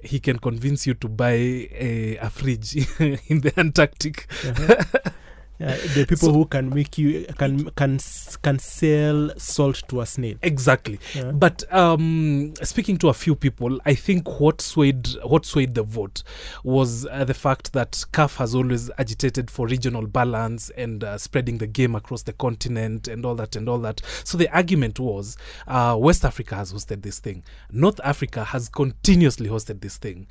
[0.00, 2.74] he can convince you to buy a, a fridge
[3.28, 4.28] in the Antarctic.
[4.46, 5.10] Uh-huh.
[5.94, 7.98] The people So- who can make you can can
[8.42, 10.36] can sell salt to a snail.
[10.42, 10.98] Exactly.
[11.14, 11.30] Yeah.
[11.30, 16.22] But um, speaking to a few people, I think what swayed what swayed the vote
[16.64, 21.58] was uh, the fact that CAF has always agitated for regional balance and uh, spreading
[21.58, 24.00] the game across the continent and all that and all that.
[24.24, 25.36] So the argument was
[25.68, 30.26] uh, West Africa has hosted this thing, North Africa has continuously hosted this thing.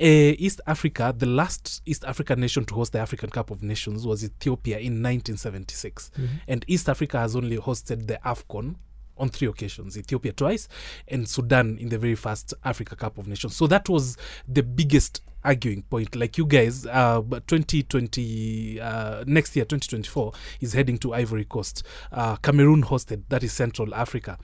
[0.00, 4.06] Uh, East Africa, the last East African nation to host the African Cup of Nations
[4.06, 6.28] was Ethiopia in 1976 Mhm.
[6.48, 8.76] and East Africa has only hosted the AFCON
[9.18, 10.68] on three occasions Ethiopia twice
[11.08, 13.54] and Sudan in the very first Africa Cup of Nations.
[13.54, 14.16] So that was
[14.48, 16.14] the biggest arguing point.
[16.16, 21.82] Like you guys, uh, but 2020, uh, next year, 2024, is heading to Ivory Coast.
[22.12, 24.38] Uh, Cameroon hosted, that is Central Africa.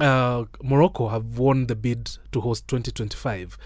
[0.00, 3.58] Uh, Morocco have won the bid to host 2025.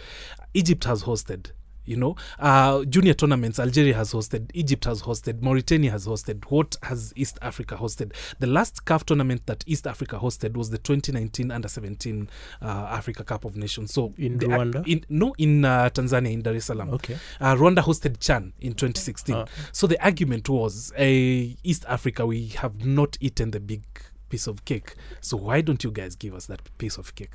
[0.56, 1.50] Egypt has hosted.
[1.84, 3.60] You know, uh, junior tournaments.
[3.60, 6.42] Algeria has hosted, Egypt has hosted, Mauritania has hosted.
[6.50, 8.12] What has East Africa hosted?
[8.40, 12.28] The last CAF tournament that East Africa hosted was the 2019 Under 17
[12.60, 13.92] uh, Africa Cup of Nations.
[13.94, 14.84] So In the- Rwanda?
[14.88, 16.90] in no, in uh, Tanzania, in Dar es Salaam.
[16.90, 17.16] Okay.
[17.40, 19.36] Uh, Rwanda hosted Chan in 2016.
[19.36, 19.44] Ah.
[19.70, 23.84] So the argument was, uh, East Africa, we have not eaten the big
[24.28, 24.96] piece of cake.
[25.20, 27.34] So why don't you guys give us that piece of cake?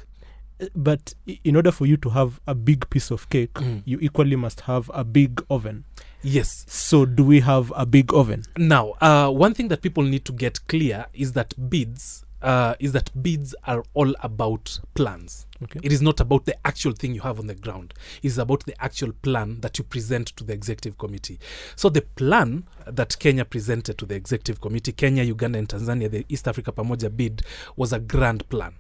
[0.75, 3.81] But in order for you to have a big piece of cake, Mm.
[3.85, 5.85] you equally must have a big oven.
[6.23, 6.65] Yes.
[6.67, 8.43] So, do we have a big oven?
[8.57, 12.25] Now, uh, one thing that people need to get clear is that bids.
[12.43, 15.45] Uh, is that bids are all about plans.
[15.61, 15.79] Okay.
[15.83, 17.93] It is not about the actual thing you have on the ground.
[18.23, 21.37] It's about the actual plan that you present to the executive committee.
[21.75, 26.25] So the plan that Kenya presented to the executive committee, Kenya, Uganda, and Tanzania, the
[26.29, 27.43] East Africa Pamoja bid,
[27.75, 28.73] was a grand plan.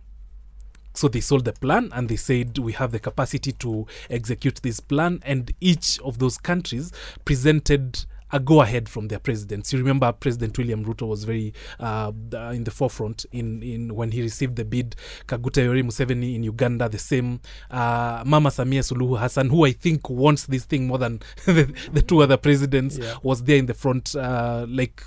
[0.93, 4.79] So they sold the plan and they said we have the capacity to execute this
[4.79, 6.91] plan, and each of those countries
[7.25, 9.73] presented a go ahead from their presidents.
[9.73, 14.11] You remember President William Ruto was very uh, uh, in the forefront in, in when
[14.11, 14.95] he received the bid.
[15.27, 17.41] Kaguta Yoweri Museveni in Uganda, the same.
[17.69, 22.01] Uh, Mama Samia Suluhu Hassan, who I think wants this thing more than the, the
[22.01, 23.15] two other presidents, Yeah.
[23.21, 25.03] was there in the front, uh, like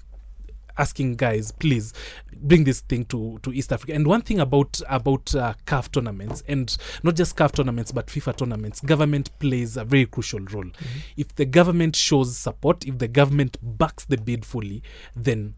[0.79, 1.93] asking guys, please
[2.37, 3.95] bring this thing to, to East Africa.
[3.95, 8.37] And one thing about about uh, CAF tournaments, and not just CAF tournaments, but FIFA
[8.37, 10.71] tournaments, government plays a very crucial role.
[11.17, 14.83] If the government shows support, if the government backs the bid fully,
[15.15, 15.55] then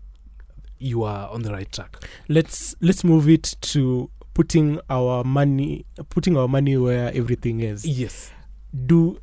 [0.78, 1.96] you are on the right track.
[2.28, 7.86] Let's let's move it to putting our money putting our money where everything is.
[7.86, 8.32] Yes.
[8.84, 9.18] Do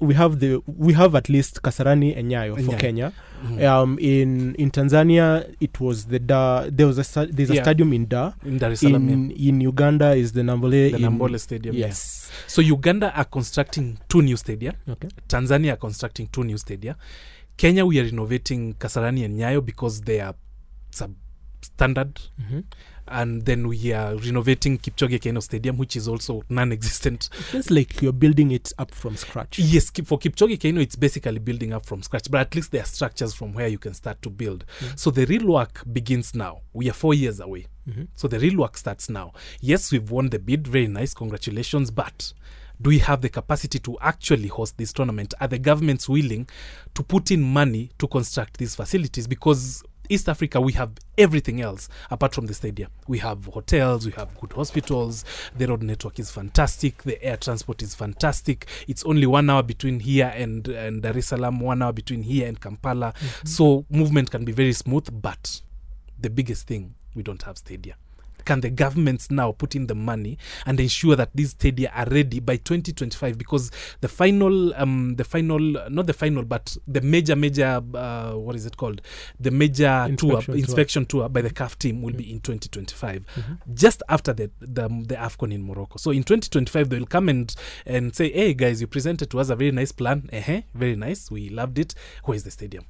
[0.00, 2.78] we have the we have at least Kasarani and Nyayo for Nyayo.
[2.78, 3.12] Kenya.
[3.44, 3.62] Mhm.
[3.64, 7.62] Um, in in Tanzania, it was the da, There was a there's a Yeah.
[7.64, 8.34] stadium in Dar.
[8.44, 10.90] in Dar es Salaam, In in Uganda is the Nambole.
[10.90, 11.76] the in, Nambole Stadium.
[11.76, 11.92] yeah.
[12.46, 14.74] So Uganda are constructing two new stadia.
[14.88, 15.08] Okay.
[15.28, 16.96] Tanzania are constructing two new stadia.
[17.56, 20.34] Kenya, we are renovating Kasarani and Nyayo because they are
[20.92, 22.18] substandard.
[22.40, 22.62] Mhm.
[23.10, 27.28] And then we are renovating Kipchoge Keino Stadium, which is also non-existent.
[27.32, 29.58] It feels like you're building it up from scratch.
[29.58, 32.86] Yes, for Kipchoge Keino, it's basically building up from scratch, but at least there are
[32.86, 34.64] structures from where you can start to build.
[34.94, 36.60] So the real work begins now.
[36.72, 37.66] We are four years away.
[37.88, 38.08] Mhm.
[38.14, 39.32] So the real work starts now.
[39.60, 40.68] Yes, we've won the bid.
[40.68, 41.12] Very nice.
[41.14, 41.90] Congratulations.
[41.90, 42.32] But
[42.80, 45.34] do we have the capacity to actually host this tournament?
[45.40, 46.48] Are the governments willing
[46.94, 49.26] to put in money to construct these facilities?
[49.26, 52.90] Because East Africa, we have everything else apart from the stadium.
[53.06, 55.24] We have hotels, we have good hospitals,
[55.56, 58.66] the road network is fantastic, the air transport is fantastic.
[58.88, 62.48] It's only one hour between here and, and Dar es Salaam, one hour between here
[62.48, 63.14] and Kampala.
[63.44, 65.62] So movement can be very smooth, but
[66.18, 67.94] the biggest thing, we don't have stadia.
[68.44, 72.40] Can the governments now put in the money and ensure that these stadia are ready
[72.40, 73.38] by 2025?
[73.38, 78.56] Because the final, um, the final, not the final, but the major, major, uh, what
[78.56, 79.00] is it called?
[79.38, 83.24] The major Inspection tour, inspection tour by the CAF team will be in 2025,
[83.74, 85.98] just after the, the the AFCON in Morocco.
[85.98, 87.54] So in 2025, they'll come and
[87.86, 90.28] and say, "Hey guys, you presented to us a very nice plan.
[90.32, 91.30] uh very nice.
[91.30, 91.94] We loved it.
[92.24, 92.84] Where's the stadium?"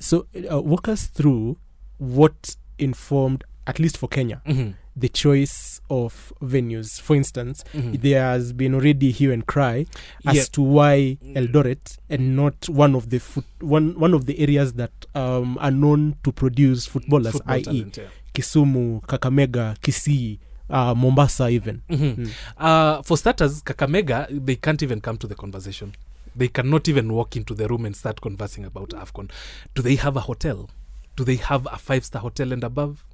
[0.00, 1.56] So, uh, walk us through
[1.98, 4.74] what informed, at least for Kenya, Mhm.
[4.96, 7.00] the choice of venues.
[7.00, 8.00] For instance, Mhm.
[8.00, 9.86] there has been already hue and cry
[10.26, 10.44] as Yeah.
[10.52, 14.92] to why Eldoret and not one of the foot, one one of the areas that
[15.14, 18.08] um, are known to produce footballers, Football i.e., yeah.
[18.34, 21.82] Kisumu, Kakamega, Kisii, uh, Mombasa, even.
[21.88, 22.16] Mhm.
[22.16, 22.30] Mm.
[22.58, 25.94] Uh, for starters, Kakamega, they can't even come to the conversation.
[26.36, 29.30] They cannot even walk into the room and start conversing about AFCON.
[29.74, 30.68] Do they have a hotel?
[31.16, 33.04] Do they have a five star hotel and above?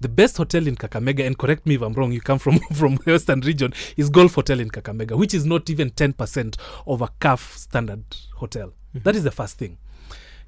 [0.00, 2.96] The best hotel in Kakamega, and correct me if I'm wrong, you come from, from
[2.98, 7.56] Western region, is Golf Hotel in Kakamega, which is not even 10% of a CAF
[7.56, 8.72] standard hotel.
[8.94, 9.78] That is the first thing.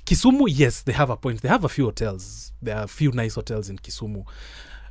[0.05, 1.43] Kisumu, yes, they have a point.
[1.43, 2.53] They have a few hotels.
[2.63, 4.25] There are a few nice hotels in Kisumu.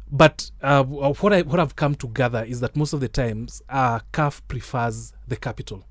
[0.10, 3.62] But uh, what I what I've come to gather is that most of the times,
[3.68, 5.84] uh, CAF prefers the capital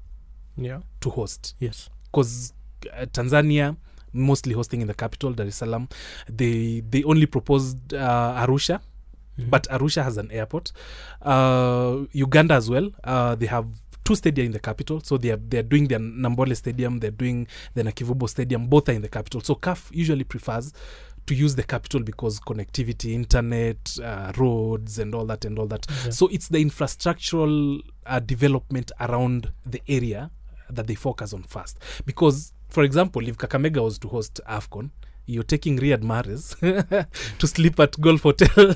[0.57, 0.81] Yeah.
[1.01, 1.91] to host Yes.
[2.07, 2.55] because
[2.97, 3.77] uh, Tanzania
[4.17, 5.89] mostly hosting in the capital, Dar es Salaam.
[6.29, 8.81] They they only proposed uh, Arusha,
[9.49, 10.73] but Arusha has an airport.
[11.23, 12.91] Uh, Uganda as well.
[13.05, 13.67] Uh, they have
[14.05, 16.99] two stadia in the capital, so they are they are doing their Namboole Stadium.
[16.99, 18.67] They're doing the Nakivubo Stadium.
[18.67, 19.41] Both are in the capital.
[19.41, 20.73] So CAF usually prefers
[21.27, 25.87] to use the capital because connectivity, internet, uh, roads, and all that, and all that.
[26.11, 30.31] So it's the infrastructural uh, development around the area
[30.71, 31.79] that they focus on first.
[32.05, 34.91] Because, for example, if Kakamega was to host AFCON,
[35.29, 36.57] you're taking Riyad Mahrez
[37.39, 38.49] to sleep at Golf Hotel.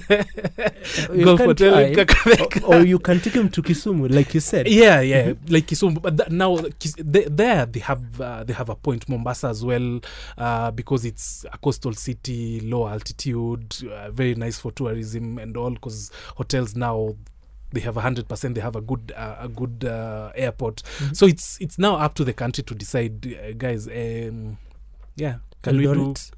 [1.25, 1.95] Golf Hotel in.
[1.95, 2.63] Kakamega.
[2.69, 4.67] or, or you can take him to Kisumu, like you said.
[4.67, 6.03] Yeah, yeah, like Kisumu.
[6.03, 10.01] But th- now they, there they have uh, they have a point Mombasa as well
[10.39, 15.71] uh, because it's a coastal city, low altitude, uh, very nice for tourism and all.
[15.71, 17.15] Because hotels now
[17.73, 18.55] they have a hundred percent.
[18.55, 20.83] They have a good uh, a good uh, airport.
[21.13, 23.87] So it's it's now up to the country to decide, uh, guys.
[23.87, 24.59] Um,
[25.17, 25.95] yeah, can we do?
[25.95, 26.31] Eldoret.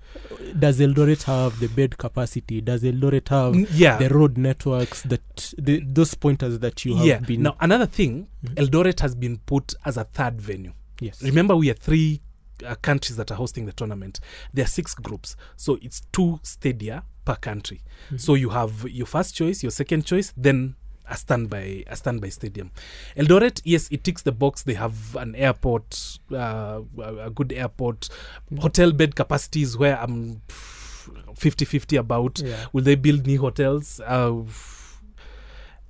[0.58, 2.60] Does Eldoret have the bed capacity?
[2.60, 7.18] Does Eldoret have Yeah, the road networks that the, those pointers that you have yeah.
[7.20, 7.42] been?
[7.42, 8.54] Now another thing, Mhm.
[8.56, 10.72] Eldoret has been put as a third venue.
[11.00, 11.22] Yes.
[11.22, 12.20] Remember, we are three
[12.66, 14.20] uh, countries that are hosting the tournament.
[14.52, 17.82] There are six groups, so it's two stadia per country.
[18.10, 18.20] Mhm.
[18.20, 20.74] So you have your first choice, your second choice, then
[21.08, 22.70] a standby a standby stadium.
[23.16, 24.62] Eldoret, yes, it ticks the box.
[24.62, 26.80] They have an airport, uh,
[27.20, 28.08] a good airport.
[28.60, 32.40] Hotel bed capacities where I'm 50-50 about.
[32.40, 32.66] Yeah.
[32.72, 34.00] Will they build new hotels?
[34.00, 34.42] Uh,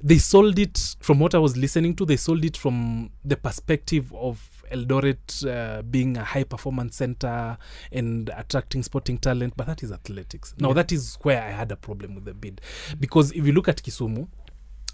[0.04, 2.04] they sold it from what I was listening to.
[2.04, 7.56] They sold it from the perspective of Eldoret uh, being a high performance center
[7.92, 10.54] and attracting sporting talent, but that is athletics.
[10.58, 10.74] Now Yeah.
[10.74, 12.60] that is where I had a problem with the bid
[12.98, 14.26] because if you look at Kisumu.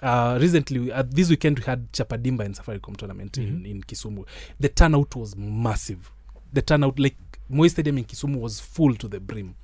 [0.03, 4.24] Uh, recently, uh, this weekend we had Chapa Dimba and Safaricom tournament in, in Kisumu.
[4.61, 6.11] The turnout was massive.
[6.53, 7.16] The turnout, like
[7.49, 9.57] Moi Stadium in Kisumu, was full to the brim.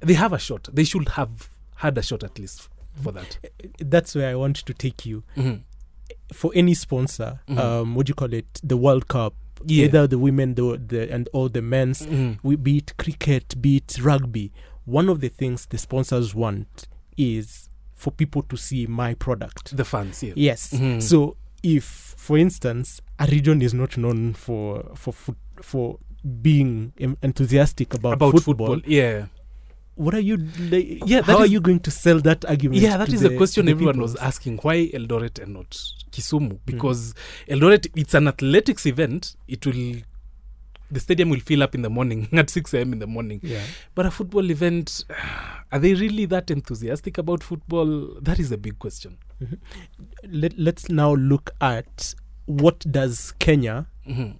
[0.00, 0.68] They have a shot.
[0.72, 2.68] They should have had a shot at least
[3.02, 3.38] for that.
[3.78, 5.24] That's where I want to take you.
[5.36, 5.60] Mhm.
[6.32, 7.58] For any sponsor, Mhm.
[7.58, 8.60] um, what do you call it?
[8.62, 9.34] The World Cup.
[9.66, 9.84] Yeah.
[9.86, 12.02] Either the women, the, the and all the men's.
[12.06, 12.38] Mhm.
[12.42, 14.52] We beat cricket, beat rugby.
[14.84, 16.86] One of the things the sponsors want
[17.16, 19.76] is for people to see my product.
[19.76, 20.32] The fans, yeah.
[20.36, 20.72] Yes.
[20.72, 21.00] Mhm.
[21.02, 21.84] So if,
[22.18, 25.98] for instance, a region is not known for for foot, for
[26.42, 26.92] being
[27.22, 29.26] enthusiastic about, About football, football, yeah.
[29.94, 30.36] what are you
[30.70, 33.36] like, Yeah, how are you going to sell that argument Yeah, that is the, the-
[33.36, 34.58] question the everyone was asking.
[34.62, 35.70] Why Eldoret and not
[36.10, 36.58] Kisumu?
[36.66, 37.14] Because
[37.48, 39.36] Eldoret, it's an athletics event.
[39.48, 40.02] It will,
[40.94, 42.92] the stadium will fill up in the morning at 6 a.m.
[42.94, 43.40] in the morning.
[43.42, 43.62] yeah
[43.94, 45.04] But a football event,
[45.72, 48.16] are they really that enthusiastic about football?
[48.22, 49.18] That is a big question.
[50.26, 52.14] Let, let's now look at
[52.46, 54.34] what does kenya Mhm,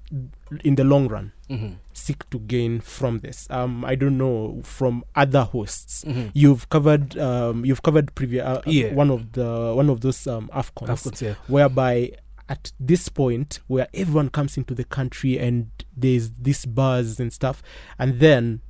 [0.63, 5.03] in the long run mhm, seek to gain from this um i don't know from
[5.17, 6.31] other hosts mhm.
[6.35, 8.93] you've covered um you've covered previous uh, Yeah.
[8.93, 11.35] one of the one of those um afcons Of course, yeah.
[11.49, 12.13] whereby
[12.49, 17.63] at this point where everyone comes into the country and there's this buzz and stuff
[17.99, 18.61] and then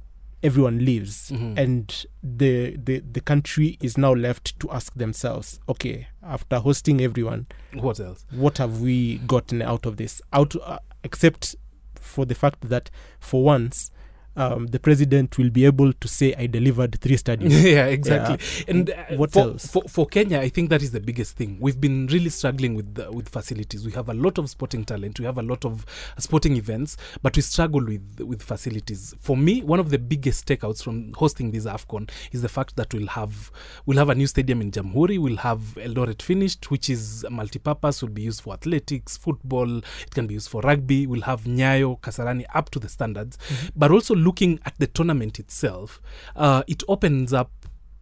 [0.43, 1.59] everyone leaves Mhm.
[1.59, 7.47] and the, the the country is now left to ask themselves okay after hosting everyone
[7.73, 8.27] What else?
[8.31, 11.57] what have we gotten out of this out uh, except
[11.95, 13.91] for the fact that for once
[14.37, 18.39] um, the president will be able to say i delivered three stadiums yeah, exactly.
[18.69, 19.67] And uh, What for, else?
[19.67, 21.59] For, for Kenya, I think that is the biggest thing.
[21.61, 23.85] We've been really struggling with the, with facilities.
[23.87, 25.19] We have a lot of sporting talent.
[25.19, 25.85] We have a lot of
[26.19, 29.15] sporting events, but we struggle with with facilities.
[29.21, 32.93] For me, one of the biggest takeouts from hosting this Afcon is the fact that
[32.93, 33.51] we'll have
[33.87, 35.19] we'll have a new stadium in Jamhuri.
[35.19, 38.03] We'll have Eldoret finished, which is multi-purpose.
[38.03, 39.79] Will be used for athletics, football.
[39.79, 41.07] It can be used for rugby.
[41.07, 43.39] We'll have Nyayo, Kasarani up to the standards,
[43.77, 46.01] but also looking at the tournament itself,
[46.37, 47.51] uh, it opens up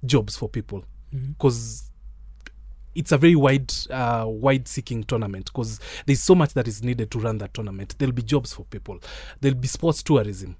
[0.04, 0.84] jobs for people.
[1.14, 1.90] Because
[2.94, 7.10] it's a very wide uh, wide seeking tournament because there's so much that is needed
[7.10, 7.94] to run that tournament.
[7.98, 8.98] There'll be jobs for people.
[9.40, 10.56] There'll be sports tourism.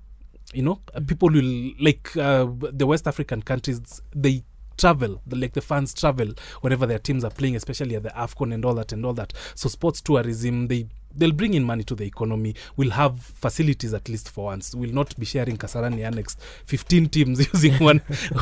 [0.55, 2.47] You know Uh, people will like uh,
[2.81, 4.45] the west african countries they
[4.77, 8.53] travel the, like the fans travel whenever their teams are playing especially at the afcon
[8.53, 9.33] and all that and all that.
[9.55, 12.55] So sports tourism they they'll bring in money to the economy.
[12.77, 14.75] We'll have facilities at least for once.
[14.75, 16.37] We'll not be sharing kasarani annex
[16.67, 17.99] 15 teams using one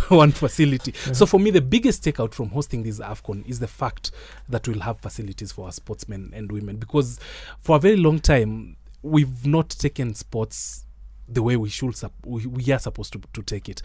[0.09, 0.93] one facility.
[1.13, 4.11] So for me the biggest takeout from hosting this afcon is the fact
[4.49, 7.19] that we'll have facilities for our sportsmen and women because
[7.61, 10.85] for a very long time we've not taken sports
[11.33, 13.83] the way we should we, we are supposed to, to take it.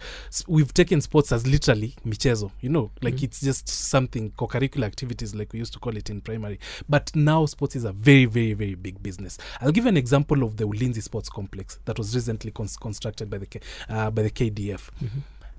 [0.48, 2.90] We've taken sports as literally michezo you know?
[3.02, 6.58] Like it's just something co-curricular activities like we used to call it in primary.
[6.88, 9.38] But now sports is a very very very big business.
[9.60, 13.38] I'll give an example of the ulinzi sports complex that was recently cons- constructed by
[13.38, 14.90] the K- uh, by the kdf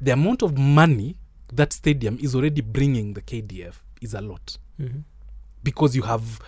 [0.02, 1.16] the amount of money
[1.54, 4.58] that stadium is already bringing the kdf is a lot.
[4.80, 5.04] Mhm.
[5.64, 6.40] because you have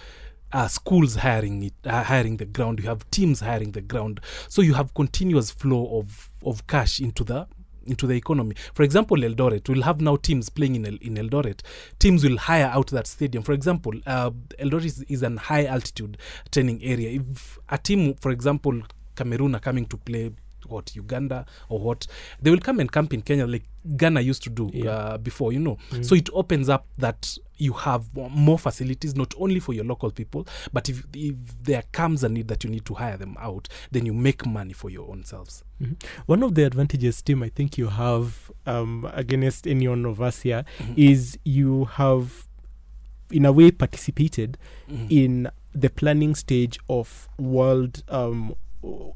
[0.54, 2.80] uh, schools hiring it, uh, hiring the ground.
[2.80, 4.20] You have teams hiring the ground.
[4.48, 7.48] So you have continuous flow of of cash into the
[7.86, 8.56] into the economy.
[8.74, 11.62] For example, Eldoret will have now teams playing in El- in Eldoret.
[11.98, 13.44] Teams will hire out that stadium.
[13.44, 16.18] For example, uh, Eldoret is, is an high altitude
[16.52, 17.20] training area.
[17.20, 18.82] If a team, for example,
[19.16, 20.32] Cameroon are coming to play
[20.68, 22.06] what Uganda or what
[22.42, 23.64] they will come and camp in Kenya like
[23.98, 24.92] Ghana used to do Yeah.
[24.92, 25.78] uh, before, you know.
[26.04, 30.48] So it opens up that you have more facilities not only for your local people,
[30.74, 34.06] but if if there comes a need that you need to hire them out, then
[34.06, 35.64] you make money for your own selves.
[35.82, 35.96] Mhm.
[36.26, 40.42] One of the advantages, Tim, I think you have um, against any one of us
[40.42, 40.64] here
[40.96, 42.48] is you have,
[43.32, 44.58] in a way, participated
[44.90, 45.08] Mhm.
[45.12, 48.56] in the planning stage of world um,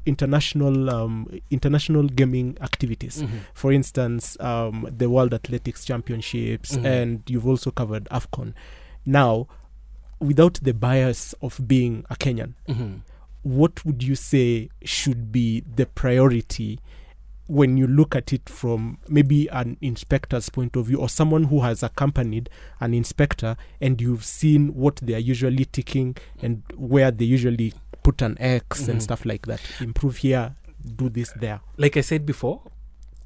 [0.06, 3.22] international um, international gaming activities.
[3.22, 3.28] Mhm.
[3.54, 6.84] For instance, um, the World Athletics Championships, Mhm.
[6.84, 8.52] and you've also covered AFCON.
[9.06, 9.46] Now,
[10.20, 13.00] without the bias of being a Kenyan, Mhm.
[13.42, 16.78] what would you say should be the priority
[17.46, 21.60] when you look at it from maybe an inspector's point of view or someone who
[21.60, 22.48] has accompanied
[22.80, 28.22] an inspector and you've seen what they are usually ticking and where they usually put
[28.22, 28.88] an X Mhm.
[28.88, 29.60] and stuff like that.
[29.80, 30.54] Improve here,
[30.96, 31.60] do this there.
[31.76, 32.62] Like I said before,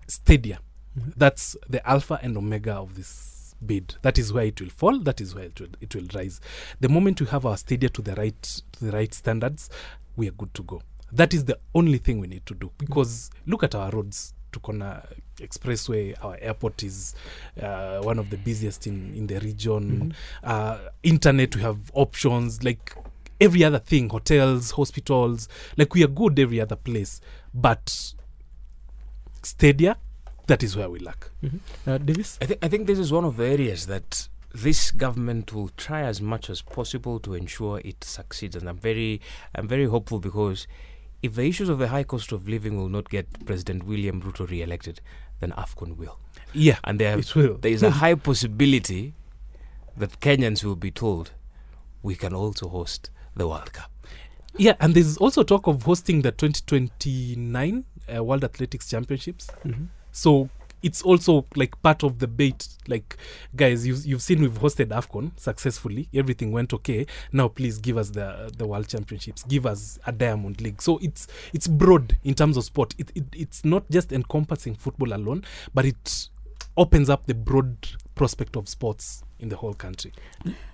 [0.06, 0.58] Stadia.
[0.98, 1.12] Mhm.
[1.16, 3.96] That's the alpha and omega of this bid.
[4.02, 4.98] That is where it will fall.
[5.00, 6.40] That is where it will it will rise.
[6.80, 8.42] The moment we have our Stadia to the right
[8.72, 9.68] to the right standards,
[10.16, 10.82] we are good to go.
[11.12, 14.34] That is the only thing we need to do because look at our roads.
[14.50, 15.06] Tukona
[15.36, 17.14] Expressway, our airport is
[17.60, 20.14] uh, one of the busiest in, in the region.
[20.42, 22.94] Uh, internet, we have options like
[23.40, 25.48] every other thing, hotels, hospitals.
[25.76, 27.20] Like we are good every other place,
[27.52, 28.14] but
[29.42, 29.98] Stadia,
[30.46, 31.30] that is where we lack.
[31.86, 32.38] Uh, Davis?
[32.40, 36.02] I, th- I think this is one of the areas that this government will try
[36.02, 39.20] as much as possible to ensure it succeeds, and I'm very,
[39.54, 40.66] I'm very hopeful because
[41.22, 44.48] if the issues of the high cost of living will not get President William Ruto
[44.48, 45.00] re-elected,
[45.40, 46.18] then Afcon will,
[46.52, 49.14] Yeah, and there, there is a high possibility
[49.96, 51.32] that Kenyans will be told
[52.02, 53.90] we can also host the World Cup.
[54.56, 57.84] Yeah, and there's also talk of hosting the 2029
[58.16, 59.48] uh, World Athletics Championships.
[59.64, 59.88] Mhm.
[60.12, 60.48] So
[60.82, 62.68] it's also like part of the bait.
[62.86, 63.16] Like,
[63.54, 66.08] guys, you've, you've seen we've hosted AFCON successfully.
[66.14, 67.06] Everything went okay.
[67.32, 69.42] Now, please give us the the World Championships.
[69.44, 70.80] Give us a Diamond League.
[70.80, 72.94] So it's it's broad in terms of sport.
[72.98, 76.28] It, it it's not just encompassing football alone, but it
[76.76, 77.76] opens up the broad
[78.18, 80.12] prospect of sports in the whole country.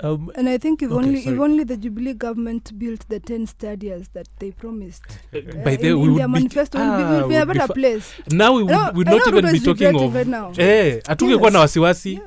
[0.00, 1.36] Um, And I think if Okay, only sorry.
[1.36, 5.02] if only the Jubilee government built the ten stadiums that they promised.
[5.32, 7.10] Uh, uh, by uh, the in, we in would their be, manifesto, we'll be, Ah,
[7.18, 8.06] we'll be a be better place.
[8.30, 10.52] now we would, know- would not even be talking of right now.
[10.58, 12.22] eh, hatungekuwa na wasiwasi Yes.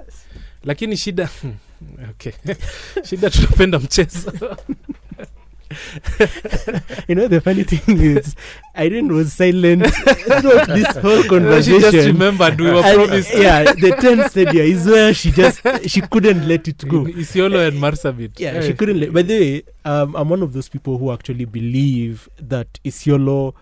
[0.63, 1.29] lakini shida
[2.11, 2.33] okay
[3.09, 4.31] shida tunapenda mchezo
[7.07, 8.35] you know, the funny thing is,
[8.77, 11.79] Irene was silent throughout this whole conversation.
[11.81, 15.61] she just remembered we were And, promised yeah, the 10 stadia is where she just
[15.89, 17.03] she couldn't let it go.
[17.05, 18.99] Isiolo and Marsabit Yeah, she couldn't.
[18.99, 23.53] Let, by the way, um, I'm one of those people who actually believe that Isiolo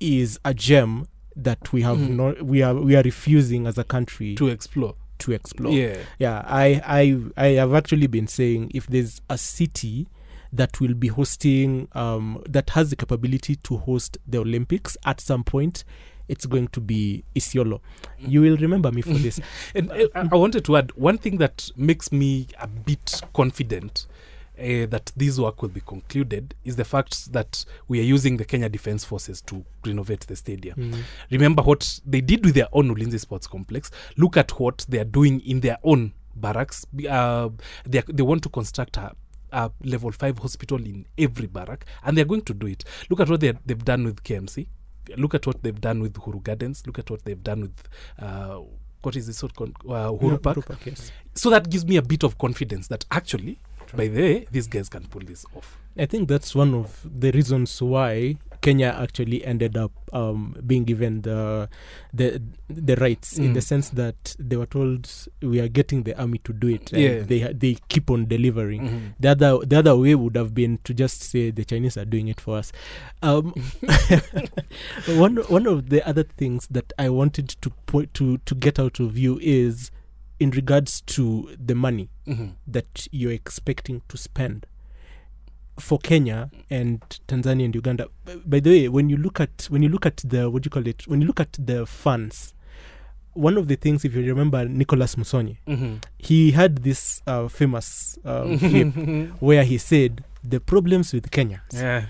[0.00, 1.06] is a gem
[1.36, 2.10] that we have Mhm.
[2.10, 5.72] not we are we are refusing as a country to, explore to explore explore.
[5.72, 6.42] yeah yeah.
[6.46, 10.06] I I I have actually been saying if there's a city
[10.54, 15.44] that will be hosting um that has the capability to host the Olympics at some
[15.44, 15.84] point.
[16.26, 17.80] It's going to be Isiolo.
[18.18, 19.40] You will remember me for this.
[19.74, 24.06] and uh, I, I wanted to add one thing that makes me a bit confident
[24.58, 28.44] uh, that this work will be concluded is the fact that we are using the
[28.44, 30.76] Kenya Defence Forces to renovate the stadium.
[30.92, 31.02] Mm.
[31.30, 33.90] Remember what they did with their own Ulinzi Sports Complex.
[34.16, 36.86] Look at what they are doing in their own barracks.
[37.08, 37.50] Uh,
[37.84, 39.14] they, are, they want to construct a,
[39.54, 42.84] a level 5 hospital in every barrack, and they're going to do it.
[43.08, 44.66] Look at what they, they've done with KMC.
[45.16, 46.86] Look at what they've done with Uhuru Gardens.
[46.86, 47.88] Look at what they've done with.
[48.18, 48.60] Uh,
[49.02, 50.66] what is this sort con- uh, Uhuru Park?
[50.66, 51.12] Park, yes.
[51.34, 53.58] So that gives me a bit of confidence that actually,
[53.94, 55.78] by the way, these guys can pull this off.
[55.96, 61.20] I think that's one of the reasons why Kenya actually ended up um, being given
[61.22, 61.68] the
[62.16, 63.68] the the rights in the Mm.
[63.68, 65.04] sense that they were told
[65.42, 66.90] we are getting the army to do it.
[66.92, 67.20] and Yeah.
[67.28, 68.80] they they keep on delivering.
[68.82, 69.00] Mhm.
[69.20, 72.28] The other the other way would have been to just say the Chinese are doing
[72.28, 72.72] it for us.
[73.22, 73.52] Um,
[75.20, 79.00] one one of the other things that I wanted to point to to get out
[79.00, 79.90] of you is
[80.40, 82.52] in regards to the money Mhm.
[82.66, 84.66] that you're expecting to spend
[85.78, 88.06] for Kenya and Tanzania and Uganda.
[88.46, 90.70] By the way, when you look at when you look at the what do you
[90.70, 91.06] call it?
[91.08, 92.54] When you look at the funds,
[93.34, 95.98] one of the things, if you remember Nicholas Musonye, Mhm.
[96.18, 98.94] he had this uh, famous uh, clip
[99.40, 102.04] where he said the problems with Kenya Yeah.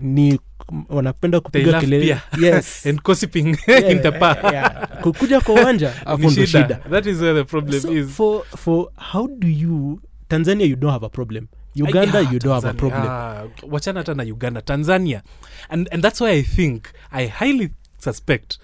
[0.00, 0.40] ni
[0.88, 4.88] wanapenda kupiga kelele yes and gossiping Yeah, in the park yeah.
[5.02, 6.74] kukuja kwa uwanja ndo shida.
[6.90, 10.92] that is where the problem so is for for how do you tanzania you don't
[10.92, 13.02] have a problem uganda Yeah, you don't have a problem.
[13.06, 15.22] Ah, wachana hata na uganda tanzania.
[15.68, 18.58] And, and that's why i think i highly suspect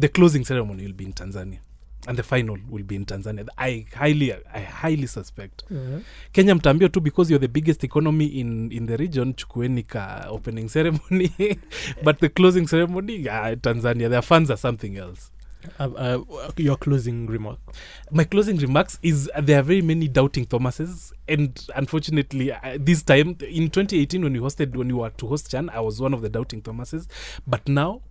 [0.00, 1.58] the closing ceremony will be in tanzania.
[2.06, 3.46] And the final will be in tanzania.
[3.58, 5.62] I highly i highly suspect.
[6.32, 10.68] Kenya mtaambia tu because you're the biggest economy in, in the region chukueni ka opening
[10.68, 11.30] ceremony.
[12.04, 15.30] But the closing ceremony ah, tanzania their funds are something else
[15.78, 16.22] uh, uh,
[16.56, 17.58] your closing remark
[18.10, 23.02] my closing remarks is uh, there are very many doubting thomases and unfortunately uh, this
[23.02, 26.14] time in 2018 when we hosted when we were to host chan i was one
[26.14, 27.08] of the doubting thomases.
[27.46, 28.02] But now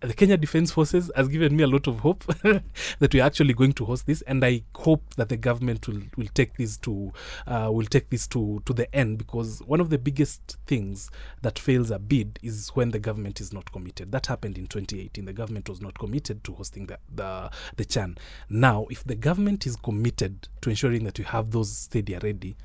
[0.00, 3.72] the Kenya Defense Forces has given me a lot of hope that we're actually going
[3.74, 7.12] to host this, and I hope that the government will, will take this to
[7.46, 11.10] uh, will take this to to the end because one of the biggest things
[11.42, 14.12] that fails a bid is when the government is not committed.
[14.12, 15.24] That happened in 2018.
[15.24, 18.18] The government was not committed to hosting the the, the Chan.
[18.50, 22.56] Now, if the government is committed to ensuring that we have those stadia ready,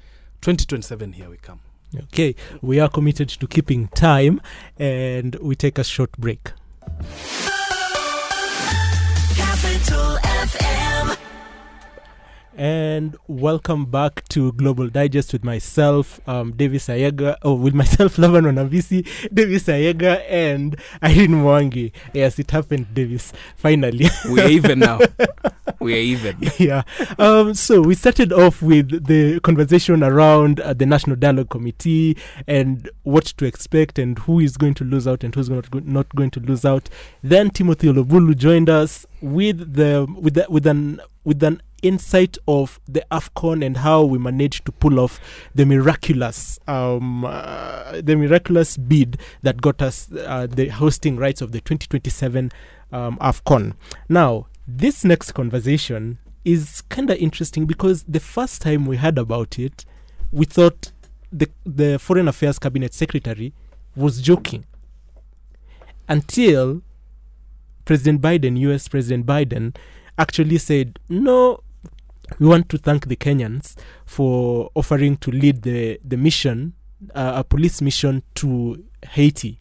[0.42, 1.60] 2027 here we come.
[2.04, 4.40] okay we are committed to keeping time
[4.80, 6.52] and we take a short break
[9.36, 10.31] Capital.
[12.58, 18.44] And welcome back to Global Digest with myself, um, Davis Ayega, oh, with myself, Laban
[18.44, 21.94] Wanavisi, Davis Ayega, and Irene Mwangi.
[22.14, 24.08] Yes, it happened, Davis, finally.
[24.30, 25.00] we are even now.
[25.80, 26.38] We are even.
[26.60, 26.84] yeah.
[27.18, 32.88] Um, so we started off with the conversation around uh, the National Dialogue Committee and
[33.02, 36.08] what to expect and who is going to lose out and who's not, go- not
[36.16, 36.88] going to lose out.
[37.24, 42.80] Then Timothy Olobulu joined us with the with the, with an with an insight of
[42.88, 45.20] the Afcon and how we managed to pull off
[45.54, 51.52] the miraculous um, uh, the miraculous bid that got us uh, the hosting rights of
[51.52, 52.52] the 2027
[52.92, 53.74] um, Afcon.
[54.10, 59.60] Now, this next conversation is kind of interesting because the first time we heard about
[59.60, 59.86] it,
[60.32, 60.92] we thought
[61.32, 63.54] the the Foreign Affairs Cabinet Secretary
[63.96, 64.66] was joking
[66.08, 66.82] until
[67.86, 69.76] President Biden, US President Biden,
[70.18, 71.62] actually said, No,
[72.40, 73.76] we want to thank the Kenyans
[74.06, 76.74] for offering to lead the, the mission,
[77.14, 79.60] uh, a police mission to Haiti.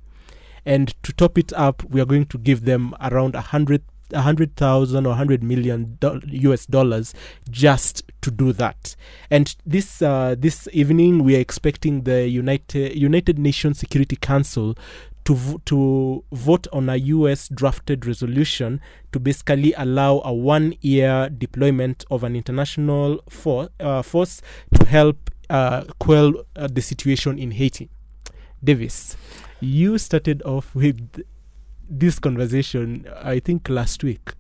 [0.65, 4.23] And to top it up, we are going to give them around a hundred a
[4.23, 7.15] hundred thousand or hundred million do- US dollars
[7.49, 8.97] just to do that.
[9.31, 14.77] And this uh, this evening, we are expecting the United United Nations Security Council
[15.31, 18.81] to vo- to vote on a US drafted resolution
[19.13, 24.43] to basically allow a one year deployment of an international for, uh, force
[24.75, 27.89] to help uh, quell uh, the situation in Haiti.
[28.63, 29.17] Davis,
[29.61, 31.23] you started off with
[31.89, 34.33] this conversation, I think last week.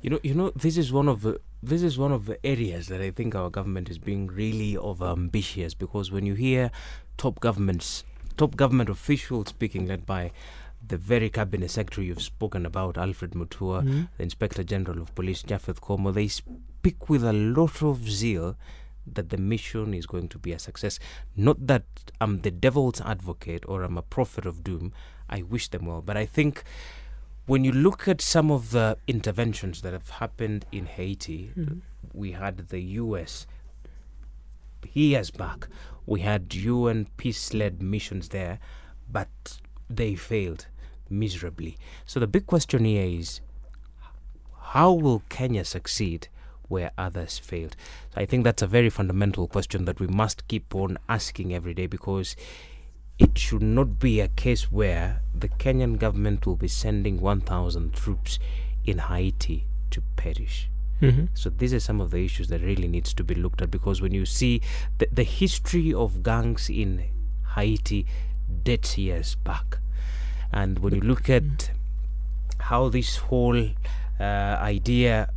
[0.00, 2.86] You know, you know, this is one of the this is one of the areas
[2.88, 6.70] that I think our government is being really over ambitious because when you hear
[7.18, 8.04] top governments,
[8.36, 10.32] top government officials speaking, led by
[10.86, 14.08] the very cabinet secretary you've spoken about, Alfred Mutua, Mhm.
[14.16, 18.56] the Inspector General of Police, Japhet Koome, they speak with a lot of zeal
[19.06, 20.98] that the mission is going to be a success.
[21.36, 21.84] Not that
[22.20, 24.92] I'm the devil's advocate or I'm a prophet of doom.
[25.28, 26.02] I wish them well.
[26.02, 26.62] But I think
[27.46, 31.52] when you look at some of the interventions that have happened in Haiti,
[32.12, 33.46] we had the US
[34.92, 35.68] years back.
[36.06, 38.58] We had UN peace led missions there,
[39.10, 40.66] but they failed
[41.10, 41.76] miserably.
[42.06, 43.40] So the big question here is
[44.60, 46.28] how will Kenya succeed
[46.68, 47.76] where others failed?
[48.14, 51.74] So I think that's a very fundamental question that we must keep on asking every
[51.74, 52.36] day because
[53.18, 58.38] it should not be a case where the Kenyan government will be sending 1,000 troops
[58.84, 60.68] in Haiti to perish.
[61.00, 61.28] Mhm.
[61.34, 64.00] So these are some of the issues that really needs to be looked at because
[64.00, 64.62] when you see
[64.98, 67.04] the, the history of gangs in
[67.54, 68.06] Haiti
[68.62, 69.78] dates years back,
[70.52, 71.70] and when you look at
[72.58, 73.70] how this whole
[74.18, 75.30] uh, idea,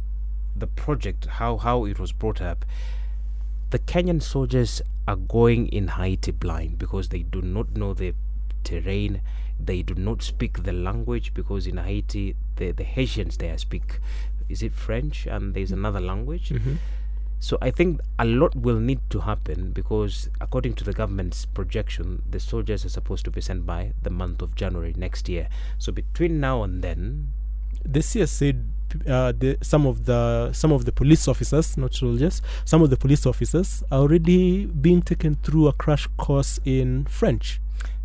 [0.55, 2.63] the project, how how it was brought up,
[3.71, 8.13] the Kenyan soldiers are going in Haiti blind because they do not know the
[8.63, 9.21] terrain.
[9.59, 13.99] They do not speak the language because in Haiti the the Haitians there speak
[14.49, 16.49] is it French and there's another language.
[16.49, 16.77] Mhm.
[17.41, 22.21] So I think a lot will need to happen because according to the government's projection,
[22.29, 25.47] the soldiers are supposed to be sent by the month of January next year.
[25.77, 27.31] So between now and then,
[27.85, 28.65] the CS said
[29.07, 32.97] uh, the, some of the some of the police officers, not soldiers, some of the
[32.97, 37.61] police officers are already being taken through a crash course in French.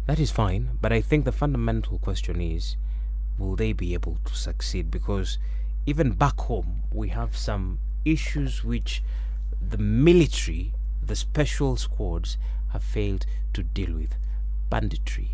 [0.06, 2.76] That is fine, but I think the fundamental question is
[3.38, 4.90] will they be able to succeed?
[4.92, 5.38] Because
[5.86, 9.02] even back home, we have some issues which
[9.60, 10.72] the military,
[11.04, 12.36] the special squads,
[12.70, 14.16] have failed to deal with
[14.70, 15.30] banditry,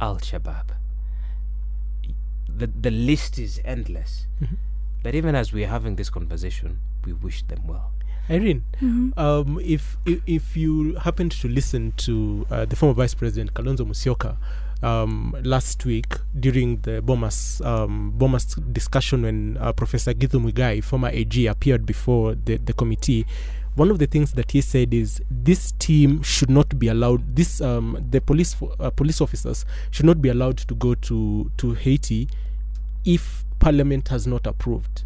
[0.00, 0.68] Al Shabaab.
[2.48, 4.26] The, the list is endless.
[4.40, 4.56] Mhm.
[5.02, 7.92] But even as we're having this conversation, we wish them well.
[8.28, 9.16] Irene, Mhm.
[9.16, 13.86] um, if, if if you happened to listen to uh, the former Vice President Kalonzo
[13.86, 14.36] Musyoka
[14.82, 16.06] um, last week
[16.38, 22.34] during the Bomas um, Bomas discussion when uh, Professor Githu Muigai, former AG, appeared before
[22.34, 23.26] the, the committee,
[23.74, 27.36] one of the things that he said is this team should not be allowed.
[27.36, 31.74] This um, the police uh, police officers should not be allowed to go to to
[31.74, 32.28] Haiti
[33.04, 35.04] if Parliament has not approved.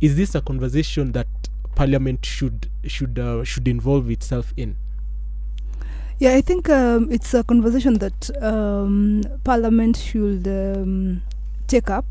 [0.00, 1.26] Is this a conversation that
[1.74, 4.76] Parliament should should uh, should involve itself in?
[6.18, 11.22] Yeah, I think um, it's a conversation that um, Parliament should um,
[11.66, 12.06] take up.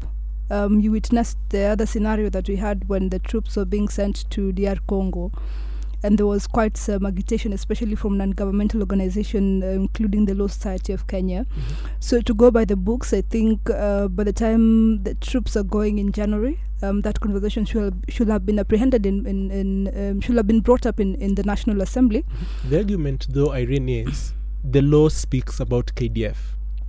[0.50, 4.30] Um, you witnessed the other scenario that we had when the troops were being sent
[4.32, 5.32] to DR Congo,
[6.04, 10.94] and there was quite some agitation, especially from non-governmental organization, uh, including the Law Society
[10.94, 11.46] of Kenya.
[12.00, 15.64] So to go by the books, I think uh, by the time the troops are
[15.64, 20.22] going in January, um, that conversation should should have been apprehended in, in, in um,
[20.22, 22.26] should have been brought up in, in the National Assembly.
[22.70, 24.34] The argument, though, Irene, is
[24.64, 26.36] the law speaks about KDF.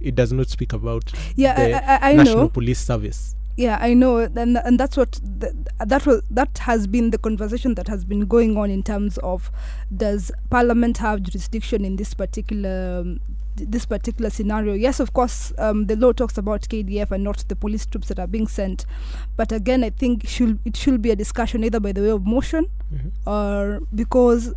[0.00, 2.48] It does not speak about Yeah, the I, I, I National know.
[2.48, 3.36] Police Service.
[3.57, 7.74] Yeah, I know, and and that's what the, that was that has been the conversation
[7.76, 9.50] that has been going on in terms of
[9.96, 13.20] does Parliament have jurisdiction in this particular um,
[13.55, 14.74] this particular scenario?
[14.74, 18.18] Yes, of course, um, the law talks about KDF and not the police troops that
[18.18, 18.86] are being sent,
[19.36, 22.26] but again, I think should it should be a discussion either by the way of
[22.26, 23.12] motion Mhm.
[23.26, 24.52] or because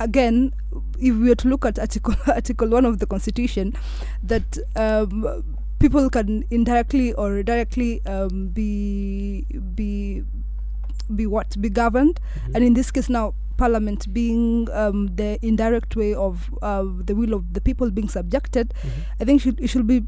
[0.00, 0.52] again
[0.98, 3.72] if we were to look at article article 1 of the constitution
[4.22, 5.44] that um,
[5.78, 9.44] people can indirectly or directly um, be
[9.74, 10.22] be
[11.14, 12.54] be what be governed Mhm.
[12.54, 17.34] and in this case now parliament being um, the indirect way of uh, the will
[17.34, 18.90] of the people being subjected Mhm.
[19.20, 20.02] i think should, it should be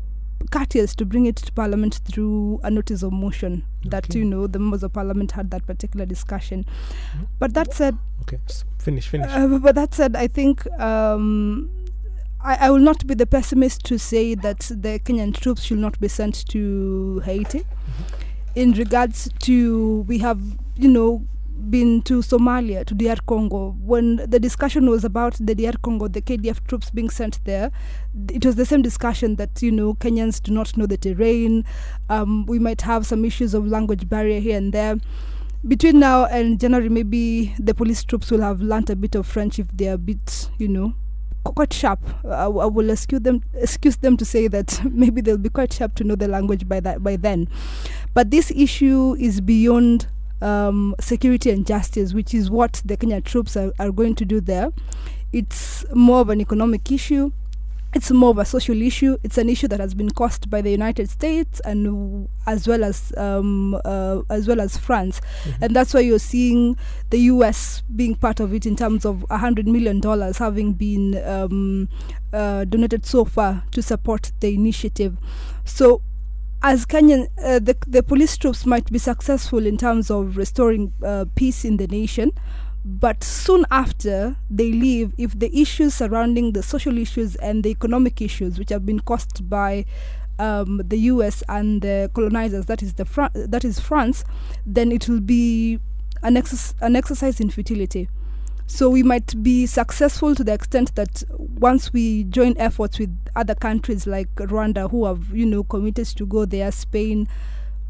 [0.50, 4.58] courteous to bring it to parliament through a notice of motion that you know the
[4.58, 7.26] members of parliament had that particular discussion Mhm.
[7.38, 8.38] but that said Okay,
[8.78, 9.30] finish, finish.
[9.30, 11.70] uh, but that said, I think um,
[12.46, 15.98] I, I will not be the pessimist to say that the Kenyan troops should not
[15.98, 17.64] be sent to Haiti.
[18.54, 20.40] In regards to, we have,
[20.76, 21.26] you know,
[21.68, 23.76] been to Somalia, to DR Congo.
[23.80, 27.72] When the discussion was about the DR Congo, the KDF troops being sent there,
[28.32, 31.64] it was the same discussion that, you know, Kenyans do not know the terrain.
[32.08, 34.98] Um, we might have some issues of language barrier here and there
[35.66, 39.58] between now and January, maybe the police troops will have learnt a bit of French
[39.58, 40.94] if they are a bit, you know,
[41.54, 42.00] quite sharp.
[42.24, 46.04] I will excuse them excuse them to say that maybe they'll be quite sharp to
[46.04, 47.48] know the language by that by then.
[48.14, 50.08] But this issue is beyond
[50.40, 54.40] um, security and justice, which is what the Kenya troops are, are going to do
[54.40, 54.72] there.
[55.32, 57.32] It's more of an economic issue.
[57.96, 59.16] It's more of a social issue.
[59.22, 62.84] It's an issue that has been caused by the United States and w- as well
[62.84, 65.22] as um, uh, as well as France,
[65.62, 66.76] and that's why you're seeing
[67.08, 67.82] the U.S.
[67.96, 71.88] being part of it in terms of hundred million dollars having been um,
[72.34, 75.16] uh, donated so far to support the initiative.
[75.64, 76.02] So
[76.62, 81.24] as Kenyan, uh, the, the police troops might be successful in terms of restoring uh,
[81.34, 82.32] peace in the nation,
[82.86, 88.22] but soon after they leave, if the issues surrounding the social issues and the economic
[88.22, 89.84] issues, which have been caused by
[90.38, 91.42] um, the U.S.
[91.48, 94.22] and the colonizers, that is the Fran- that is France,
[94.64, 95.80] then it will be
[96.22, 98.08] an, exercise an exercise in futility.
[98.68, 103.56] So we might be successful to the extent that once we join efforts with other
[103.56, 107.26] countries like Rwanda, who have you know committed to go there, Spain,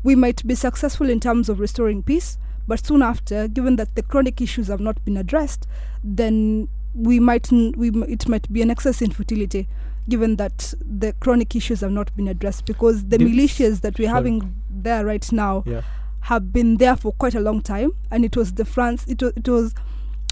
[0.03, 2.38] we might be successful in terms of restoring peace.
[2.66, 5.66] But soon after, given that the chronic issues have not been addressed,
[6.02, 9.68] then we might n- we m- it might be an excess in futility,
[10.08, 14.06] given that the chronic issues have not been addressed because the This- militias that we're
[14.08, 14.14] sorry.
[14.16, 15.82] having there right now Yeah.
[16.22, 19.32] have been there for quite a long time, and it was the France it was
[19.36, 19.74] it was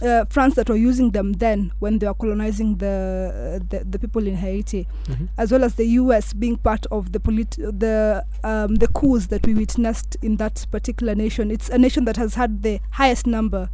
[0.03, 3.99] uh, France that were using them then when they were colonizing the uh, the, the
[3.99, 5.29] people in Haiti, Mhm.
[5.39, 6.33] as well as the U.S.
[6.33, 11.15] being part of the polit- the um, the coups that we witnessed in that particular
[11.15, 11.51] nation.
[11.51, 13.69] It's a nation that has had the highest number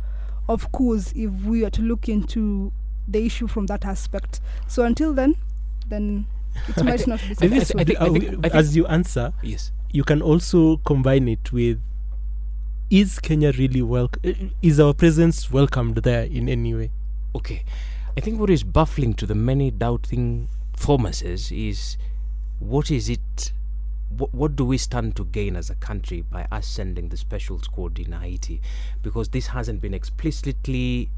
[0.48, 2.72] of coups if we are to look into
[3.08, 4.40] the issue from that aspect.
[4.68, 5.34] So until then,
[5.88, 6.26] then
[6.68, 9.72] it might not be I think- I think- we- I think- as you answer, Yes.
[9.92, 11.78] you can also combine it with
[12.90, 14.52] is Kenya really welcome?
[14.60, 16.90] Is our presence welcomed there in any way?
[17.34, 17.64] Okay.
[18.16, 21.96] I think what is baffling to the many doubting Thomases is
[22.58, 23.52] what is it?
[24.08, 27.60] What, what do we stand to gain as a country by us sending the special
[27.60, 28.60] squad in Haiti?
[29.02, 31.10] Because this hasn't been explicitly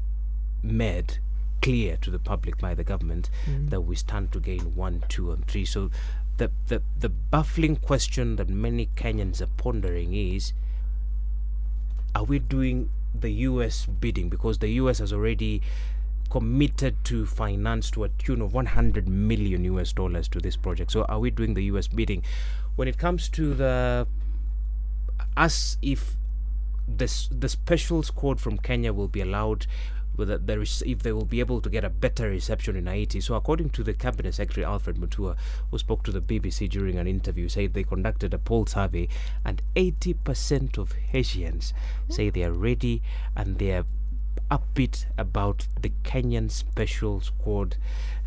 [0.61, 1.17] made
[1.61, 3.69] clear to the public by the government mm.
[3.69, 5.65] that we stand to gain one, two, and three.
[5.65, 5.89] So
[6.37, 10.53] the, the, the baffling question that many Kenyans are pondering is
[12.15, 14.29] are we doing the US bidding?
[14.29, 15.61] Because the US has already
[16.29, 20.91] committed to finance to a tune of 100 million US dollars to this project.
[20.91, 22.23] So are we doing the US bidding?
[22.75, 24.07] When it comes to the
[25.37, 26.15] us if
[26.87, 29.67] this the special squad from Kenya will be allowed
[30.15, 33.21] whether there is if they will be able to get a better reception in Haiti.
[33.21, 35.35] So according to the cabinet secretary Alfred Mutua,
[35.71, 39.07] who spoke to the BBC during an interview, said they conducted a poll survey
[39.43, 41.73] and 80% of Haitians
[42.07, 42.13] hmm?
[42.13, 43.01] say they are ready
[43.35, 43.85] and they are
[44.51, 47.75] upbeat about the Kenyan special squad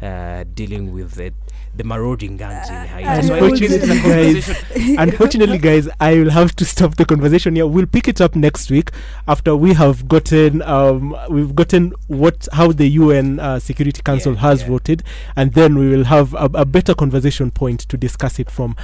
[0.02, 1.32] uh, dealing with the,
[1.74, 3.26] the marauding gangs in Haiti.
[3.26, 4.40] So I think this is a Unfortunately,
[4.94, 7.66] guys, unfortunately, guys, I will have to stop the conversation here.
[7.66, 8.90] We'll pick it up next week
[9.26, 14.40] after we have gotten um, we've gotten what how the UN uh, Security Council Yeah,
[14.40, 14.68] has yeah.
[14.68, 15.02] voted,
[15.34, 18.76] and then we will have a, a better conversation point to discuss it from.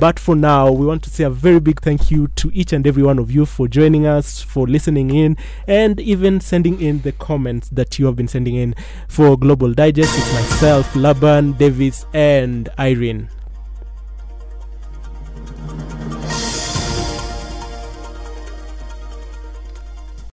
[0.00, 2.86] But for now, we want to say a very big thank you to each and
[2.86, 5.36] every one of you for joining us, for listening in,
[5.66, 8.74] and even sending in the comments that you have been sending in
[9.08, 10.16] for Global Digest.
[10.16, 13.28] It's myself, Laban, Davis, and Irene.